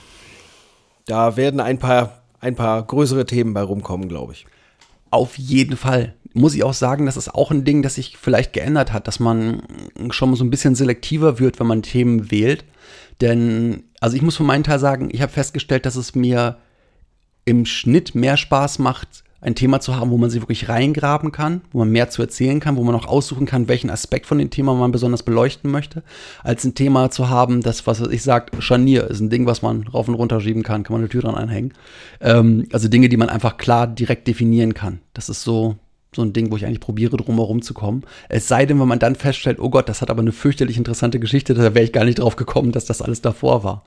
Da 1.07 1.37
werden 1.37 1.59
ein 1.59 1.79
paar, 1.79 2.21
ein 2.39 2.55
paar 2.55 2.83
größere 2.83 3.25
Themen 3.25 3.53
bei 3.53 3.61
rumkommen, 3.61 4.09
glaube 4.09 4.33
ich. 4.33 4.45
Auf 5.09 5.37
jeden 5.37 5.77
Fall. 5.77 6.13
Muss 6.33 6.53
ich 6.53 6.63
auch 6.63 6.73
sagen, 6.73 7.07
das 7.07 7.17
ist 7.17 7.33
auch 7.33 7.49
ein 7.49 7.63
Ding, 7.63 7.81
das 7.81 7.95
sich 7.95 8.17
vielleicht 8.17 8.53
geändert 8.53 8.93
hat, 8.93 9.07
dass 9.07 9.19
man 9.19 9.63
schon 10.11 10.35
so 10.35 10.43
ein 10.43 10.51
bisschen 10.51 10.75
selektiver 10.75 11.39
wird, 11.39 11.59
wenn 11.59 11.65
man 11.65 11.81
Themen 11.81 12.29
wählt. 12.29 12.65
Denn, 13.21 13.85
also 14.01 14.15
ich 14.15 14.21
muss 14.21 14.35
von 14.35 14.45
meinem 14.45 14.63
Teil 14.63 14.77
sagen, 14.77 15.09
ich 15.11 15.21
habe 15.21 15.31
festgestellt, 15.31 15.85
dass 15.87 15.95
es 15.95 16.13
mir 16.13 16.57
im 17.45 17.65
Schnitt 17.65 18.13
mehr 18.13 18.37
Spaß 18.37 18.77
macht, 18.79 19.23
ein 19.39 19.55
Thema 19.55 19.79
zu 19.79 19.95
haben, 19.95 20.09
wo 20.09 20.17
man 20.17 20.29
sich 20.29 20.41
wirklich 20.41 20.67
reingraben 20.67 21.31
kann, 21.31 21.61
wo 21.71 21.79
man 21.79 21.89
mehr 21.89 22.09
zu 22.09 22.21
erzählen 22.21 22.59
kann, 22.59 22.75
wo 22.75 22.83
man 22.83 22.95
auch 22.95 23.05
aussuchen 23.05 23.45
kann, 23.45 23.67
welchen 23.67 23.89
Aspekt 23.89 24.25
von 24.25 24.39
dem 24.39 24.49
Thema 24.49 24.73
man 24.73 24.91
besonders 24.91 25.23
beleuchten 25.23 25.69
möchte, 25.69 26.03
als 26.43 26.63
ein 26.63 26.73
Thema 26.73 27.11
zu 27.11 27.29
haben, 27.29 27.61
das, 27.61 27.85
was 27.85 28.01
ich 28.01 28.23
sage, 28.23 28.61
Scharnier 28.61 29.07
ist 29.07 29.19
ein 29.19 29.29
Ding, 29.29 29.45
was 29.45 29.61
man 29.61 29.87
rauf 29.87 30.07
und 30.07 30.15
runter 30.15 30.41
schieben 30.41 30.63
kann, 30.63 30.83
kann 30.83 30.93
man 30.93 31.01
eine 31.01 31.09
Tür 31.09 31.21
dran 31.21 31.35
einhängen. 31.35 31.73
Ähm, 32.19 32.67
also 32.71 32.87
Dinge, 32.87 33.09
die 33.09 33.17
man 33.17 33.29
einfach 33.29 33.57
klar 33.57 33.87
direkt 33.87 34.27
definieren 34.27 34.73
kann. 34.73 34.99
Das 35.13 35.29
ist 35.29 35.43
so, 35.43 35.75
so 36.15 36.23
ein 36.23 36.33
Ding, 36.33 36.51
wo 36.51 36.57
ich 36.57 36.65
eigentlich 36.65 36.79
probiere, 36.79 37.17
drum 37.17 37.35
herum 37.35 37.61
zu 37.61 37.73
kommen. 37.73 38.03
Es 38.29 38.47
sei 38.47 38.65
denn, 38.65 38.79
wenn 38.79 38.87
man 38.87 38.99
dann 38.99 39.15
feststellt, 39.15 39.59
oh 39.59 39.69
Gott, 39.69 39.87
das 39.87 40.01
hat 40.01 40.09
aber 40.09 40.21
eine 40.21 40.31
fürchterlich 40.31 40.77
interessante 40.77 41.19
Geschichte, 41.19 41.53
da 41.53 41.75
wäre 41.75 41.83
ich 41.83 41.93
gar 41.93 42.05
nicht 42.05 42.19
drauf 42.19 42.35
gekommen, 42.35 42.71
dass 42.71 42.85
das 42.85 43.03
alles 43.03 43.21
davor 43.21 43.63
war. 43.63 43.83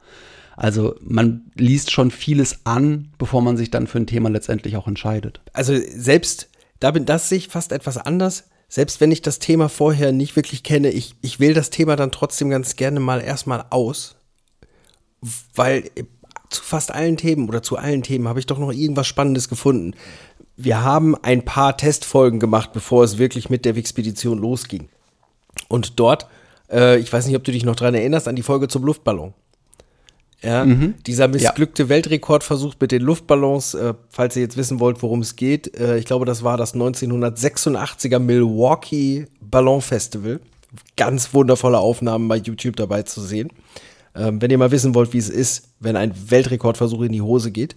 Also 0.61 0.95
man 1.01 1.51
liest 1.55 1.91
schon 1.91 2.11
vieles 2.11 2.67
an, 2.67 3.09
bevor 3.17 3.41
man 3.41 3.57
sich 3.57 3.71
dann 3.71 3.87
für 3.87 3.97
ein 3.97 4.07
Thema 4.07 4.29
letztendlich 4.29 4.77
auch 4.77 4.87
entscheidet. 4.87 5.41
Also 5.55 5.73
selbst, 5.75 6.51
da 6.81 6.91
bin 6.91 7.07
das 7.07 7.31
sehe 7.31 7.39
ich 7.39 7.49
fast 7.49 7.73
etwas 7.73 7.97
anders. 7.97 8.45
Selbst 8.69 9.01
wenn 9.01 9.11
ich 9.11 9.23
das 9.23 9.39
Thema 9.39 9.71
vorher 9.71 10.13
nicht 10.13 10.37
wirklich 10.37 10.63
kenne, 10.63 10.91
ich, 10.91 11.15
ich 11.23 11.41
wähle 11.41 11.55
das 11.55 11.71
Thema 11.71 11.97
dann 11.97 12.13
trotzdem 12.13 12.51
ganz 12.51 12.77
gerne 12.77 13.01
mal 13.01 13.23
erstmal 13.23 13.65
aus, 13.71 14.17
weil 15.55 15.91
zu 16.51 16.63
fast 16.63 16.93
allen 16.93 17.17
Themen 17.17 17.49
oder 17.49 17.63
zu 17.63 17.79
allen 17.79 18.03
Themen 18.03 18.29
habe 18.29 18.39
ich 18.39 18.47
doch 18.47 18.59
noch 18.59 18.71
irgendwas 18.71 19.07
Spannendes 19.07 19.49
gefunden. 19.49 19.95
Wir 20.59 20.85
haben 20.85 21.17
ein 21.25 21.43
paar 21.43 21.79
Testfolgen 21.79 22.39
gemacht, 22.39 22.75
bevor 22.75 23.03
es 23.03 23.17
wirklich 23.17 23.49
mit 23.49 23.65
der 23.65 23.77
Wixpedition 23.77 24.39
losging. 24.39 24.91
Und 25.69 25.99
dort, 25.99 26.27
äh, 26.71 26.99
ich 26.99 27.11
weiß 27.11 27.27
nicht, 27.27 27.37
ob 27.37 27.45
du 27.45 27.53
dich 27.53 27.65
noch 27.65 27.77
dran 27.77 27.95
erinnerst, 27.95 28.29
an 28.29 28.37
die 28.37 28.43
Folge 28.43 28.69
zum 28.69 28.85
Luftballon. 28.85 29.33
Ja, 30.43 30.65
dieser 31.07 31.29
missglückte 31.29 31.91
Weltrekordversuch 31.91 32.75
mit 32.81 32.93
den 32.93 33.03
Luftballons, 33.03 33.75
äh, 33.75 33.93
falls 34.09 34.37
ihr 34.37 34.43
jetzt 34.43 34.57
wissen 34.57 34.81
wollt, 34.81 35.03
worum 35.03 35.21
es 35.21 35.37
geht, 35.37 35.77
äh, 35.79 35.99
ich 35.99 36.07
glaube, 36.07 36.25
das 36.25 36.43
war 36.43 36.57
das 36.57 36.75
1986er 36.75 38.19
Milwaukee 38.19 39.27
Ballon 39.43 39.83
Festival. 39.83 40.41
Ganz 40.97 41.35
wundervolle 41.35 41.79
Aufnahmen 41.79 42.27
bei 42.29 42.37
YouTube 42.37 42.77
dabei 42.77 43.03
zu 43.03 43.21
sehen. 43.21 43.51
Ähm, 44.15 44.41
wenn 44.41 44.51
ihr 44.51 44.57
mal 44.57 44.71
wissen 44.71 44.95
wollt, 44.95 45.13
wie 45.13 45.19
es 45.19 45.29
ist, 45.29 45.69
wenn 45.79 45.97
ein 45.97 46.15
Weltrekordversuch 46.31 47.03
in 47.03 47.13
die 47.13 47.23
Hose 47.23 47.51
geht. 47.51 47.77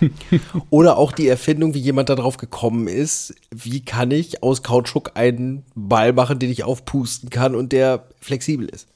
Oder 0.70 0.96
auch 0.96 1.12
die 1.12 1.28
Erfindung, 1.28 1.74
wie 1.74 1.80
jemand 1.80 2.08
darauf 2.08 2.38
gekommen 2.38 2.88
ist, 2.88 3.34
wie 3.50 3.84
kann 3.84 4.10
ich 4.10 4.42
aus 4.42 4.62
Kautschuk 4.62 5.12
einen 5.14 5.64
Ball 5.74 6.12
machen, 6.12 6.38
den 6.38 6.50
ich 6.50 6.64
aufpusten 6.64 7.30
kann 7.30 7.54
und 7.54 7.72
der 7.72 8.06
flexibel 8.20 8.68
ist. 8.68 8.88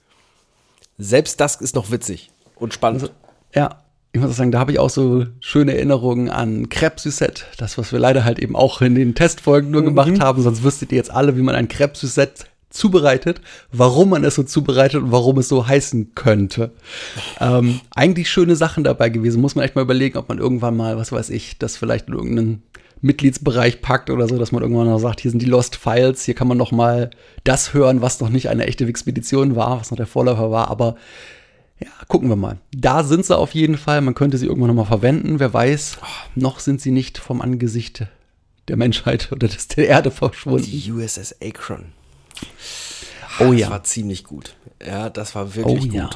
Selbst 1.01 1.41
das 1.41 1.57
ist 1.57 1.75
noch 1.75 1.91
witzig 1.91 2.31
und 2.57 2.75
spannend. 2.75 3.11
Ja, 3.55 3.79
ich 4.13 4.21
muss 4.21 4.31
auch 4.31 4.35
sagen, 4.37 4.51
da 4.53 4.59
habe 4.59 4.73
ich 4.73 4.79
auch 4.79 4.91
so 4.91 5.27
schöne 5.41 5.75
Erinnerungen 5.75 6.31
an 6.31 6.69
Suzette. 6.97 7.45
Das, 7.59 7.79
was 7.79 7.93
wir 7.93 7.99
leider 7.99 8.25
halt 8.25 8.39
eben 8.39 8.57
auch 8.57 8.81
in 8.83 8.95
den 8.95 9.15
Testfolgen 9.15 9.71
nur 9.71 9.83
gemacht 9.83 10.21
haben. 10.21 10.43
Sonst 10.43 10.63
wüsstet 10.63 10.93
ihr 10.93 10.99
jetzt 10.99 11.13
alle, 11.13 11.37
wie 11.37 11.43
man 11.43 11.55
ein 11.55 11.69
Suzette 11.95 12.45
zubereitet, 12.71 13.41
warum 13.73 14.11
man 14.11 14.25
es 14.25 14.35
so 14.37 14.43
zubereitet 14.43 15.03
und 15.03 15.13
warum 15.13 15.39
es 15.39 15.49
so 15.49 15.67
heißen 15.67 16.15
könnte. 16.15 16.71
Ähm, 17.41 17.81
eigentlich 17.95 18.31
schöne 18.31 18.57
Sachen 18.57 18.85
dabei 18.85 19.09
gewesen. 19.09 19.41
Muss 19.41 19.55
man 19.55 19.65
echt 19.65 19.75
mal 19.75 19.83
überlegen, 19.83 20.19
ob 20.19 20.29
man 20.29 20.39
irgendwann 20.39 20.77
mal, 20.77 20.97
was 20.97 21.13
weiß 21.13 21.31
ich, 21.31 21.59
das 21.59 21.77
vielleicht 21.77 22.09
in 22.09 22.15
irgendeinen 22.15 22.63
Mitgliedsbereich 23.03 23.81
packt 23.81 24.11
oder 24.11 24.29
so, 24.29 24.37
dass 24.39 24.53
man 24.53 24.63
irgendwann 24.63 24.87
noch 24.87 24.99
sagt, 24.99 25.21
hier 25.21 25.31
sind 25.31 25.41
die 25.41 25.47
Lost 25.47 25.77
Files, 25.77 26.25
hier 26.25 26.35
kann 26.35 26.49
man 26.49 26.59
noch 26.59 26.73
mal 26.73 27.11
das 27.45 27.73
hören, 27.73 28.03
was 28.03 28.21
noch 28.21 28.29
nicht 28.29 28.49
eine 28.49 28.67
echte 28.67 28.85
Expedition 28.85 29.57
war, 29.57 29.81
was 29.81 29.91
noch 29.91 29.97
der 29.97 30.07
Vorläufer 30.07 30.51
war, 30.51 30.69
aber 30.69 30.97
ja, 31.83 31.89
gucken 32.09 32.29
wir 32.29 32.37
mal. 32.37 32.59
Da 32.77 33.03
sind 33.05 33.25
sie 33.25 33.37
auf 33.37 33.55
jeden 33.55 33.79
Fall, 33.79 34.03
man 34.03 34.15
könnte 34.15 34.37
sie 34.37 34.47
irgendwann 34.47 34.69
noch 34.69 34.75
mal 34.75 34.85
verwenden, 34.85 35.41
wer 35.41 35.55
weiß, 35.55 35.97
noch 36.35 36.61
sind 36.61 36.81
sie 36.83 36.91
nicht 36.91 37.17
vom 37.17 37.41
Angesicht 37.41 38.07
der 38.69 38.77
Menschheit 38.77 39.33
oder 39.33 39.49
des, 39.49 39.69
der 39.69 39.89
Erde 39.89 40.11
verschwunden. 40.11 40.67
Die 40.71 40.93
USS 40.93 41.37
Akron. 41.43 41.87
Oh 43.41 43.51
Das 43.53 43.61
ja. 43.61 43.71
war 43.71 43.83
ziemlich 43.85 44.25
gut. 44.25 44.55
Ja, 44.87 45.09
das 45.09 45.35
war 45.35 45.55
wirklich 45.55 45.79
Oh 45.79 45.87
gut. 45.87 45.95
ja. 45.95 46.11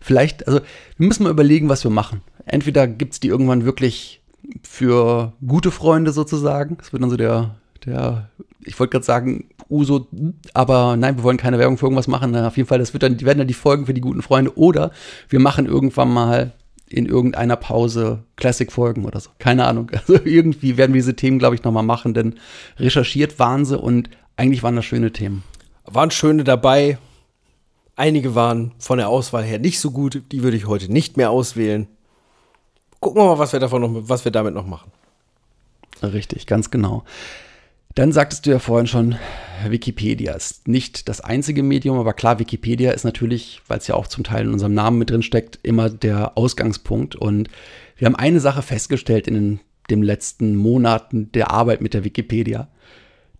Vielleicht, 0.00 0.46
also 0.48 0.60
wir 0.96 1.06
müssen 1.06 1.24
mal 1.24 1.30
überlegen, 1.30 1.68
was 1.68 1.84
wir 1.84 1.90
machen. 1.90 2.22
Entweder 2.46 2.86
gibt 2.86 3.12
es 3.12 3.20
die 3.20 3.28
irgendwann 3.28 3.64
wirklich 3.66 4.17
für 4.62 5.32
gute 5.46 5.70
Freunde 5.70 6.12
sozusagen. 6.12 6.76
Das 6.78 6.92
wird 6.92 7.02
dann 7.02 7.10
so 7.10 7.16
der, 7.16 7.56
der, 7.84 8.30
ich 8.64 8.78
wollte 8.78 8.92
gerade 8.92 9.04
sagen, 9.04 9.48
Uso, 9.70 10.06
aber 10.54 10.96
nein, 10.96 11.16
wir 11.16 11.24
wollen 11.24 11.36
keine 11.36 11.58
Werbung 11.58 11.76
für 11.76 11.86
irgendwas 11.86 12.08
machen. 12.08 12.30
Na, 12.30 12.46
auf 12.46 12.56
jeden 12.56 12.68
Fall, 12.68 12.78
das 12.78 12.92
wird 12.92 13.02
dann, 13.02 13.20
werden 13.20 13.38
dann 13.38 13.48
die 13.48 13.54
Folgen 13.54 13.86
für 13.86 13.94
die 13.94 14.00
guten 14.00 14.22
Freunde. 14.22 14.56
Oder 14.56 14.92
wir 15.28 15.40
machen 15.40 15.66
irgendwann 15.66 16.12
mal 16.12 16.52
in 16.88 17.06
irgendeiner 17.06 17.56
Pause 17.56 18.24
Classic-Folgen 18.36 19.04
oder 19.04 19.20
so. 19.20 19.30
Keine 19.38 19.66
Ahnung. 19.66 19.90
Also 19.98 20.18
irgendwie 20.24 20.76
werden 20.76 20.94
wir 20.94 21.00
diese 21.00 21.16
Themen, 21.16 21.38
glaube 21.38 21.54
ich, 21.54 21.64
nochmal 21.64 21.82
machen, 21.82 22.14
denn 22.14 22.36
recherchiert 22.78 23.38
waren 23.38 23.64
sie 23.64 23.78
und 23.78 24.08
eigentlich 24.36 24.62
waren 24.62 24.76
das 24.76 24.84
schöne 24.84 25.12
Themen. 25.12 25.42
Waren 25.84 26.10
schöne 26.10 26.44
dabei. 26.44 26.98
Einige 27.96 28.34
waren 28.34 28.72
von 28.78 28.98
der 28.98 29.08
Auswahl 29.08 29.42
her 29.42 29.58
nicht 29.58 29.80
so 29.80 29.90
gut. 29.90 30.22
Die 30.32 30.42
würde 30.42 30.56
ich 30.56 30.66
heute 30.66 30.90
nicht 30.90 31.16
mehr 31.16 31.30
auswählen. 31.30 31.88
Gucken 33.00 33.22
wir 33.22 33.26
mal, 33.26 33.38
was 33.38 33.52
wir 33.52 33.60
davon 33.60 33.82
noch, 33.82 34.08
was 34.08 34.24
wir 34.24 34.32
damit 34.32 34.54
noch 34.54 34.66
machen. 34.66 34.90
Richtig, 36.02 36.46
ganz 36.46 36.70
genau. 36.70 37.04
Dann 37.94 38.12
sagtest 38.12 38.46
du 38.46 38.50
ja 38.50 38.58
vorhin 38.60 38.86
schon, 38.86 39.16
Wikipedia 39.66 40.32
ist 40.32 40.68
nicht 40.68 41.08
das 41.08 41.20
einzige 41.20 41.64
Medium, 41.64 41.98
aber 41.98 42.12
klar, 42.12 42.38
Wikipedia 42.38 42.92
ist 42.92 43.04
natürlich, 43.04 43.60
weil 43.66 43.78
es 43.78 43.88
ja 43.88 43.96
auch 43.96 44.06
zum 44.06 44.22
Teil 44.22 44.46
in 44.46 44.52
unserem 44.52 44.74
Namen 44.74 44.98
mit 44.98 45.10
drin 45.10 45.22
steckt, 45.22 45.58
immer 45.62 45.90
der 45.90 46.38
Ausgangspunkt. 46.38 47.16
Und 47.16 47.48
wir 47.96 48.06
haben 48.06 48.14
eine 48.14 48.38
Sache 48.38 48.62
festgestellt 48.62 49.26
in 49.26 49.34
den, 49.34 49.60
den 49.90 50.02
letzten 50.02 50.54
Monaten 50.54 51.32
der 51.32 51.50
Arbeit 51.50 51.80
mit 51.80 51.94
der 51.94 52.04
Wikipedia. 52.04 52.68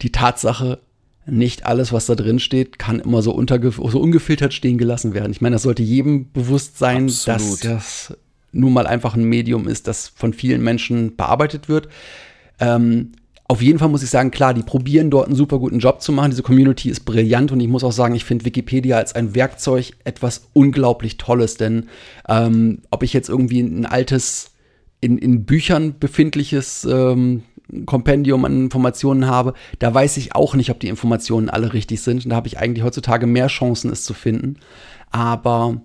Die 0.03 0.11
Tatsache, 0.11 0.81
nicht 1.25 1.67
alles, 1.67 1.93
was 1.93 2.07
da 2.07 2.17
drin 2.17 2.41
steht, 2.41 2.79
kann 2.79 2.99
immer 3.01 3.23
so, 3.23 3.31
so 3.31 4.01
ungefiltert 4.01 4.55
stehen 4.55 4.79
gelassen 4.79 5.15
werden. 5.15 5.31
Ich 5.31 5.41
meine, 5.41 5.55
das 5.55 5.63
sollte 5.63 5.83
jedem 5.83 6.33
bewusst 6.33 6.79
sein, 6.79 7.05
Absolut. 7.07 7.39
dass 7.39 7.61
das 7.61 8.17
nun 8.53 8.73
mal 8.73 8.87
einfach 8.87 9.15
ein 9.15 9.25
Medium 9.25 9.69
ist, 9.69 9.87
das 9.87 10.09
von 10.09 10.33
vielen 10.33 10.63
Menschen 10.63 11.17
bearbeitet 11.17 11.69
wird. 11.69 11.89
Ähm, 12.61 13.13
auf 13.51 13.63
jeden 13.63 13.79
Fall 13.79 13.89
muss 13.89 14.03
ich 14.03 14.11
sagen, 14.11 14.31
klar, 14.31 14.53
die 14.53 14.63
probieren 14.63 15.11
dort 15.11 15.27
einen 15.27 15.35
super 15.35 15.59
guten 15.59 15.79
Job 15.79 16.03
zu 16.03 16.13
machen. 16.13 16.31
Diese 16.31 16.43
Community 16.43 16.91
ist 16.91 17.07
brillant 17.07 17.51
und 17.51 17.61
ich 17.61 17.69
muss 17.69 17.83
auch 17.83 17.93
sagen, 17.93 18.15
ich 18.15 18.27
finde 18.27 18.45
Wikipedia 18.45 18.99
als 18.99 19.15
ein 19.15 19.35
Werkzeug 19.35 19.93
etwas 20.05 20.49
unglaublich 20.53 21.17
Tolles, 21.17 21.57
denn 21.57 21.89
ähm, 22.29 22.83
ob 22.91 23.03
ich 23.03 23.15
jetzt 23.15 23.31
irgendwie 23.31 23.61
ein 23.61 23.87
altes, 23.87 24.51
in, 25.01 25.17
in 25.17 25.47
Büchern 25.47 25.99
befindliches 25.99 26.87
ähm, 26.91 27.43
Kompendium 27.87 28.45
an 28.45 28.65
Informationen 28.65 29.27
habe, 29.27 29.55
da 29.79 29.95
weiß 29.95 30.19
ich 30.19 30.35
auch 30.35 30.55
nicht, 30.55 30.71
ob 30.71 30.81
die 30.81 30.89
Informationen 30.89 31.49
alle 31.49 31.73
richtig 31.73 32.03
sind. 32.03 32.25
Und 32.25 32.31
da 32.31 32.37
habe 32.37 32.49
ich 32.49 32.59
eigentlich 32.59 32.85
heutzutage 32.85 33.27
mehr 33.27 33.47
Chancen, 33.47 33.91
es 33.91 34.05
zu 34.05 34.13
finden. 34.13 34.57
Aber 35.11 35.81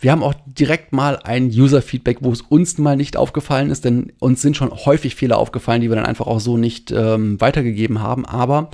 wir 0.00 0.12
haben 0.12 0.22
auch 0.22 0.34
direkt 0.46 0.92
mal 0.92 1.16
ein 1.16 1.46
User-Feedback, 1.46 2.18
wo 2.20 2.32
es 2.32 2.42
uns 2.42 2.78
mal 2.78 2.96
nicht 2.96 3.16
aufgefallen 3.16 3.70
ist, 3.70 3.84
denn 3.84 4.12
uns 4.18 4.42
sind 4.42 4.56
schon 4.56 4.70
häufig 4.70 5.14
Fehler 5.14 5.38
aufgefallen, 5.38 5.80
die 5.80 5.88
wir 5.88 5.96
dann 5.96 6.06
einfach 6.06 6.26
auch 6.26 6.40
so 6.40 6.56
nicht 6.56 6.90
ähm, 6.90 7.40
weitergegeben 7.40 8.02
haben. 8.02 8.26
Aber 8.26 8.70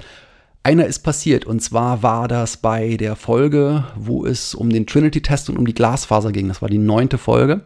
einer 0.63 0.87
ist 0.87 1.01
passiert 1.01 1.45
und 1.45 1.61
zwar 1.61 2.03
war 2.03 2.29
das 2.29 2.57
bei 2.57 2.97
der 2.97 3.17
Folge, 3.17 3.85
wo 3.97 4.25
es 4.25 4.55
um 4.55 4.71
den 4.71 4.87
Trinity-Test 4.87 5.51
und 5.51 5.59
um 5.59 5.67
die 5.67 5.75
Glasfaser 5.75 6.33
ging. 6.33 6.49
Das 6.49 6.63
war 6.63 6.69
die 6.69 6.79
neunte 6.79 7.19
Folge. 7.19 7.63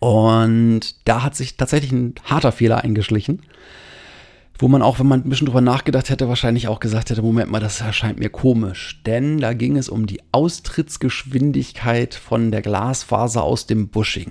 Und 0.00 0.80
da 1.04 1.22
hat 1.22 1.34
sich 1.34 1.56
tatsächlich 1.56 1.92
ein 1.92 2.14
harter 2.24 2.52
Fehler 2.52 2.82
eingeschlichen, 2.84 3.42
wo 4.58 4.68
man 4.68 4.82
auch, 4.82 4.98
wenn 5.00 5.08
man 5.08 5.20
ein 5.22 5.28
bisschen 5.28 5.46
drüber 5.46 5.60
nachgedacht 5.60 6.10
hätte, 6.10 6.28
wahrscheinlich 6.28 6.68
auch 6.68 6.80
gesagt 6.80 7.10
hätte, 7.10 7.22
Moment 7.22 7.50
mal, 7.50 7.60
das 7.60 7.80
erscheint 7.80 8.18
mir 8.18 8.28
komisch. 8.30 9.00
Denn 9.04 9.38
da 9.38 9.52
ging 9.52 9.76
es 9.76 9.88
um 9.88 10.06
die 10.06 10.20
Austrittsgeschwindigkeit 10.32 12.14
von 12.14 12.50
der 12.50 12.62
Glasfaser 12.62 13.42
aus 13.42 13.66
dem 13.66 13.88
Bushing. 13.88 14.30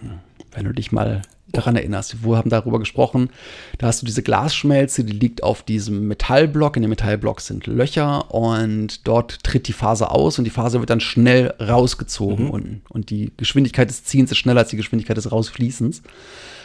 Wenn 0.52 0.66
du 0.66 0.74
dich 0.74 0.92
mal 0.92 1.22
daran 1.52 1.76
erinnerst, 1.76 2.24
wir 2.26 2.36
haben 2.38 2.50
darüber 2.50 2.80
gesprochen, 2.80 3.30
da 3.78 3.88
hast 3.88 4.02
du 4.02 4.06
diese 4.08 4.24
Glasschmelze, 4.24 5.04
die 5.04 5.14
liegt 5.14 5.44
auf 5.44 5.62
diesem 5.62 6.08
Metallblock, 6.08 6.78
in 6.78 6.82
dem 6.82 6.90
Metallblock 6.90 7.42
sind 7.42 7.68
Löcher 7.68 8.34
und 8.34 9.08
dort 9.08 9.44
tritt 9.44 9.68
die 9.68 9.74
Faser 9.74 10.12
aus 10.12 10.40
und 10.40 10.46
die 10.46 10.50
Faser 10.50 10.80
wird 10.80 10.90
dann 10.90 11.00
schnell 11.00 11.54
rausgezogen 11.62 12.46
Mhm. 12.46 12.52
unten. 12.52 12.82
Und 12.90 13.12
die 13.12 13.32
Geschwindigkeit 13.38 13.90
des 13.90 14.04
Ziehens 14.04 14.32
ist 14.32 14.38
schneller 14.38 14.62
als 14.62 14.70
die 14.70 14.78
Geschwindigkeit 14.78 15.18
des 15.18 15.32
Rausfließens. 15.32 16.02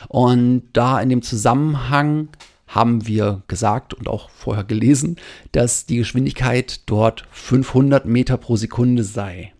Und 0.08 0.62
da 0.72 1.00
in 1.00 1.10
dem 1.10 1.20
Zusammenhang 1.20 2.28
haben 2.68 3.06
wir 3.06 3.42
gesagt 3.48 3.94
und 3.94 4.08
auch 4.08 4.30
vorher 4.30 4.64
gelesen, 4.64 5.16
dass 5.52 5.86
die 5.86 5.96
Geschwindigkeit 5.96 6.82
dort 6.86 7.26
500 7.30 8.06
Meter 8.06 8.36
pro 8.36 8.56
Sekunde 8.56 9.02
sei. 9.02 9.52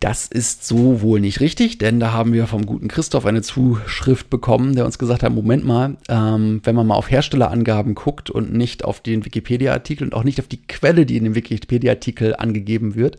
Das 0.00 0.26
ist 0.26 0.66
so 0.66 1.00
wohl 1.00 1.20
nicht 1.20 1.38
richtig, 1.38 1.78
denn 1.78 2.00
da 2.00 2.12
haben 2.12 2.32
wir 2.32 2.48
vom 2.48 2.66
guten 2.66 2.88
Christoph 2.88 3.24
eine 3.24 3.40
Zuschrift 3.40 4.30
bekommen, 4.30 4.74
der 4.74 4.84
uns 4.84 4.98
gesagt 4.98 5.22
hat, 5.22 5.32
Moment 5.32 5.64
mal, 5.64 5.96
ähm, 6.08 6.60
wenn 6.64 6.74
man 6.74 6.88
mal 6.88 6.96
auf 6.96 7.08
Herstellerangaben 7.08 7.94
guckt 7.94 8.28
und 8.28 8.52
nicht 8.52 8.84
auf 8.84 9.00
den 9.00 9.24
Wikipedia-Artikel 9.24 10.02
und 10.02 10.14
auch 10.14 10.24
nicht 10.24 10.40
auf 10.40 10.48
die 10.48 10.60
Quelle, 10.60 11.06
die 11.06 11.16
in 11.16 11.22
dem 11.22 11.36
Wikipedia-Artikel 11.36 12.34
angegeben 12.34 12.96
wird, 12.96 13.16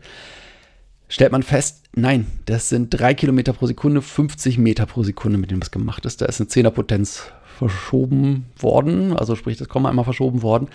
stellt 1.08 1.32
man 1.32 1.42
fest, 1.42 1.84
nein, 1.94 2.26
das 2.44 2.68
sind 2.68 2.90
3 2.90 3.14
Kilometer 3.14 3.54
pro 3.54 3.66
Sekunde, 3.66 4.02
50 4.02 4.58
Meter 4.58 4.84
pro 4.84 5.02
Sekunde, 5.04 5.38
mit 5.38 5.50
dem 5.50 5.60
das 5.60 5.70
gemacht 5.70 6.04
ist. 6.04 6.20
Da 6.20 6.26
ist 6.26 6.38
eine 6.38 6.48
Zehnerpotenz 6.48 7.32
verschoben 7.58 8.46
worden, 8.58 9.16
also 9.16 9.36
sprich, 9.36 9.56
das 9.56 9.68
Komma 9.68 9.88
einmal 9.88 10.04
verschoben 10.04 10.42
worden, 10.42 10.68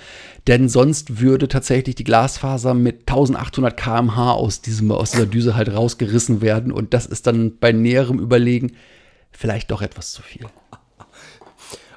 denn 0.48 0.70
sonst 0.70 1.20
würde 1.20 1.48
tatsächlich 1.48 1.96
die 1.96 2.04
Glasfaser 2.04 2.74
mit 2.74 3.02
1800 3.02 3.78
km/h 3.78 4.32
aus, 4.32 4.62
diesem, 4.62 4.92
aus 4.92 5.12
dieser 5.12 5.26
Düse 5.26 5.56
halt 5.56 5.74
rausgerissen 5.74 6.42
werden 6.42 6.72
und 6.72 6.94
das 6.94 7.06
ist 7.06 7.28
dann 7.28 7.58
bei 7.60 7.72
näherem 7.72 8.20
Überlegen 8.20 8.74
vielleicht 9.32 9.72
doch 9.72 9.82
etwas 9.82 10.12
zu 10.12 10.22
viel. 10.22 10.46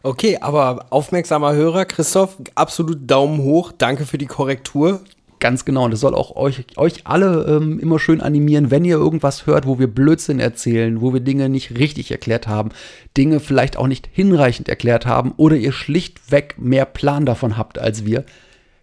Okay, 0.04 0.38
aber 0.40 0.86
aufmerksamer 0.90 1.54
Hörer, 1.54 1.84
Christoph, 1.84 2.36
absolut 2.56 3.08
Daumen 3.08 3.40
hoch. 3.40 3.70
Danke 3.70 4.04
für 4.04 4.18
die 4.18 4.26
Korrektur. 4.26 5.00
Ganz 5.42 5.64
genau. 5.64 5.87
Und 5.87 5.90
das 5.90 5.98
soll 5.98 6.14
auch 6.14 6.37
euch, 6.37 6.64
euch 6.76 7.00
alle 7.02 7.44
ähm, 7.48 7.81
immer 7.81 7.98
schön 7.98 8.20
animieren, 8.20 8.70
wenn 8.70 8.85
ihr 8.85 8.94
irgendwas 8.94 9.44
hört, 9.44 9.66
wo 9.66 9.81
wir 9.81 9.88
Blödsinn 9.88 10.38
erzählen, 10.38 11.00
wo 11.00 11.12
wir 11.12 11.18
Dinge 11.18 11.48
nicht 11.48 11.76
richtig 11.76 12.12
erklärt 12.12 12.46
haben, 12.46 12.68
Dinge 13.16 13.40
vielleicht 13.40 13.76
auch 13.76 13.88
nicht 13.88 14.09
hinreichend 14.12 14.68
erklärt 14.68 15.05
haben 15.05 15.33
oder 15.37 15.57
ihr 15.57 15.72
schlichtweg 15.72 16.55
mehr 16.59 16.85
Plan 16.85 17.26
davon 17.26 17.59
habt 17.59 17.81
als 17.81 18.07
wir. 18.07 18.24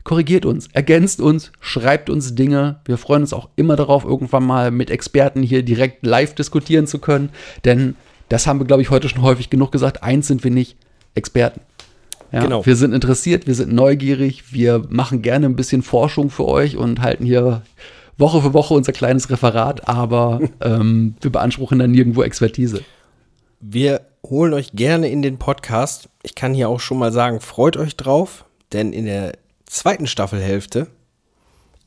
Korrigiert 0.03 0.45
uns, 0.45 0.67
ergänzt 0.73 1.21
uns, 1.21 1.53
schreibt 1.61 2.09
uns 2.09 2.35
Dinge. 2.35 2.81
Wir 2.83 2.97
freuen 2.97 3.21
uns 3.21 3.31
auch 3.31 3.47
immer 3.55 3.77
darauf, 3.77 4.03
irgendwann 4.03 4.43
mal 4.43 4.69
mit 4.69 4.91
Experten 4.91 5.41
hier 5.41 5.63
direkt 5.63 6.05
live 6.05 6.35
diskutieren 6.35 6.87
zu 6.87 6.99
können. 6.99 7.29
Denn 7.63 7.95
das 8.27 8.47
haben 8.47 8.59
wir, 8.59 8.67
glaube 8.67 8.81
ich, 8.81 8.89
heute 8.89 9.07
schon 9.07 9.21
häufig 9.21 9.49
genug 9.49 9.71
gesagt. 9.71 10.03
Eins 10.03 10.27
sind 10.27 10.43
wir 10.43 10.51
nicht 10.51 10.75
Experten. 11.15 11.61
Ja, 12.31 12.43
Genau. 12.43 12.65
Wir 12.65 12.75
sind 12.75 12.93
interessiert, 12.93 13.47
wir 13.47 13.55
sind 13.55 13.73
neugierig, 13.73 14.53
wir 14.53 14.85
machen 14.89 15.21
gerne 15.21 15.47
ein 15.47 15.55
bisschen 15.55 15.81
Forschung 15.81 16.29
für 16.29 16.45
euch 16.45 16.77
und 16.77 17.01
halten 17.01 17.25
hier 17.25 17.63
Woche 18.17 18.41
für 18.41 18.53
Woche 18.53 18.73
unser 18.73 18.91
kleines 18.91 19.29
Referat, 19.29 19.87
aber 19.87 20.41
ähm, 20.61 21.15
wir 21.21 21.31
beanspruchen 21.31 21.79
dann 21.79 21.91
nirgendwo 21.91 22.21
Expertise. 22.21 22.83
Wir 23.61 24.01
holen 24.25 24.53
euch 24.53 24.73
gerne 24.73 25.09
in 25.09 25.21
den 25.21 25.37
Podcast. 25.37 26.09
Ich 26.21 26.35
kann 26.35 26.53
hier 26.53 26.69
auch 26.69 26.79
schon 26.79 26.99
mal 26.99 27.11
sagen, 27.11 27.39
freut 27.39 27.77
euch 27.77 27.95
drauf, 27.95 28.45
denn 28.73 28.93
in 28.93 29.05
der 29.05 29.33
zweiten 29.65 30.07
Staffelhälfte 30.07 30.87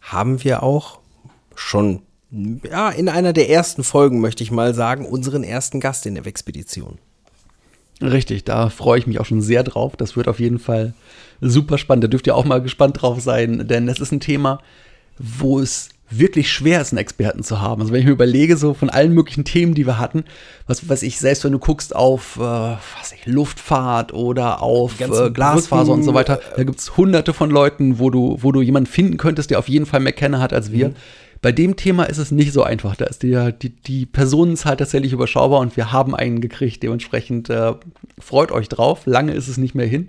haben 0.00 0.42
wir 0.42 0.62
auch 0.62 0.98
schon, 1.54 2.02
ja, 2.30 2.90
in 2.90 3.08
einer 3.08 3.32
der 3.32 3.50
ersten 3.50 3.84
Folgen, 3.84 4.20
möchte 4.20 4.42
ich 4.42 4.50
mal 4.50 4.74
sagen, 4.74 5.06
unseren 5.06 5.44
ersten 5.44 5.80
Gast 5.80 6.06
in 6.06 6.14
der 6.14 6.26
Expedition. 6.26 6.98
Richtig, 8.02 8.44
da 8.44 8.68
freue 8.68 8.98
ich 8.98 9.06
mich 9.06 9.20
auch 9.20 9.26
schon 9.26 9.40
sehr 9.40 9.62
drauf. 9.62 9.96
Das 9.96 10.16
wird 10.16 10.28
auf 10.28 10.40
jeden 10.40 10.58
Fall 10.58 10.92
super 11.40 11.78
spannend. 11.78 12.04
Da 12.04 12.08
dürft 12.08 12.26
ihr 12.26 12.34
auch 12.34 12.44
mal 12.44 12.60
gespannt 12.60 13.00
drauf 13.00 13.20
sein, 13.20 13.66
denn 13.68 13.88
es 13.88 14.00
ist 14.00 14.12
ein 14.12 14.20
Thema, 14.20 14.60
wo 15.18 15.60
es 15.60 15.90
wirklich 16.10 16.52
schwer 16.52 16.80
ist, 16.80 16.92
einen 16.92 16.98
Experten 16.98 17.42
zu 17.42 17.60
haben. 17.60 17.80
Also 17.80 17.92
wenn 17.92 18.00
ich 18.00 18.06
mir 18.06 18.12
überlege, 18.12 18.56
so 18.56 18.74
von 18.74 18.90
allen 18.90 19.12
möglichen 19.14 19.44
Themen, 19.44 19.74
die 19.74 19.86
wir 19.86 19.98
hatten, 19.98 20.24
was 20.66 20.86
weiß 20.86 21.02
ich, 21.04 21.18
selbst 21.18 21.44
wenn 21.44 21.52
du 21.52 21.58
guckst 21.58 21.96
auf 21.96 22.36
äh, 22.36 22.40
was 22.40 23.12
ich, 23.14 23.24
Luftfahrt 23.24 24.12
oder 24.12 24.62
auf 24.62 25.00
äh, 25.00 25.30
Glasfaser 25.30 25.92
und 25.92 26.02
so 26.02 26.12
Brücken, 26.12 26.32
weiter, 26.32 26.40
da 26.56 26.64
gibt 26.64 26.80
es 26.80 26.96
hunderte 26.96 27.32
von 27.32 27.50
Leuten, 27.50 27.98
wo 27.98 28.10
du, 28.10 28.36
wo 28.40 28.52
du 28.52 28.60
jemanden 28.60 28.90
finden 28.90 29.16
könntest, 29.16 29.50
der 29.50 29.58
auf 29.58 29.68
jeden 29.68 29.86
Fall 29.86 30.00
mehr 30.00 30.12
Kenner 30.12 30.40
hat 30.40 30.52
als 30.52 30.70
wir. 30.70 30.92
Bei 31.42 31.50
dem 31.50 31.74
Thema 31.74 32.04
ist 32.04 32.18
es 32.18 32.30
nicht 32.30 32.52
so 32.52 32.62
einfach. 32.62 32.94
Da 32.94 33.06
ist 33.06 33.24
die, 33.24 33.52
die, 33.60 33.70
die 33.70 34.06
Personenzahl 34.06 34.76
tatsächlich 34.76 35.12
überschaubar 35.12 35.58
und 35.58 35.76
wir 35.76 35.90
haben 35.90 36.14
einen 36.14 36.40
gekriegt. 36.40 36.84
Dementsprechend 36.84 37.50
äh, 37.50 37.74
freut 38.20 38.52
euch 38.52 38.68
drauf. 38.68 39.06
Lange 39.06 39.32
ist 39.32 39.48
es 39.48 39.58
nicht 39.58 39.74
mehr 39.74 39.86
hin. 39.86 40.08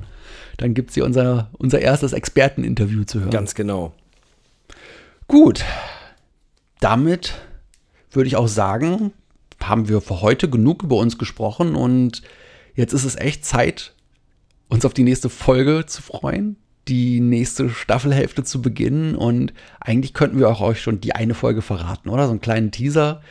Dann 0.57 0.75
gibt 0.75 0.91
es 0.91 0.93
hier 0.93 1.05
unser, 1.05 1.49
unser 1.57 1.81
erstes 1.81 2.13
Experteninterview 2.13 3.03
zu 3.03 3.19
hören. 3.19 3.31
Ganz 3.31 3.55
genau. 3.55 3.93
Gut. 5.27 5.65
Damit 6.79 7.33
würde 8.11 8.27
ich 8.27 8.35
auch 8.35 8.47
sagen, 8.47 9.11
haben 9.59 9.89
wir 9.89 10.01
für 10.01 10.21
heute 10.21 10.47
genug 10.49 10.83
über 10.83 10.97
uns 10.97 11.17
gesprochen 11.17 11.73
und 11.73 12.21
jetzt 12.75 12.93
ist 12.93 13.05
es 13.05 13.15
echt 13.15 13.43
Zeit, 13.43 13.95
uns 14.69 14.85
auf 14.85 14.93
die 14.93 15.03
nächste 15.03 15.29
Folge 15.29 15.85
zu 15.87 16.03
freuen, 16.03 16.57
die 16.87 17.19
nächste 17.19 17.69
Staffelhälfte 17.69 18.43
zu 18.43 18.61
beginnen 18.61 19.15
und 19.15 19.53
eigentlich 19.79 20.13
könnten 20.13 20.39
wir 20.39 20.49
auch 20.49 20.61
euch 20.61 20.81
schon 20.81 20.99
die 20.99 21.15
eine 21.15 21.33
Folge 21.33 21.61
verraten, 21.61 22.09
oder? 22.09 22.25
So 22.25 22.31
einen 22.31 22.41
kleinen 22.41 22.71
Teaser 22.71 23.21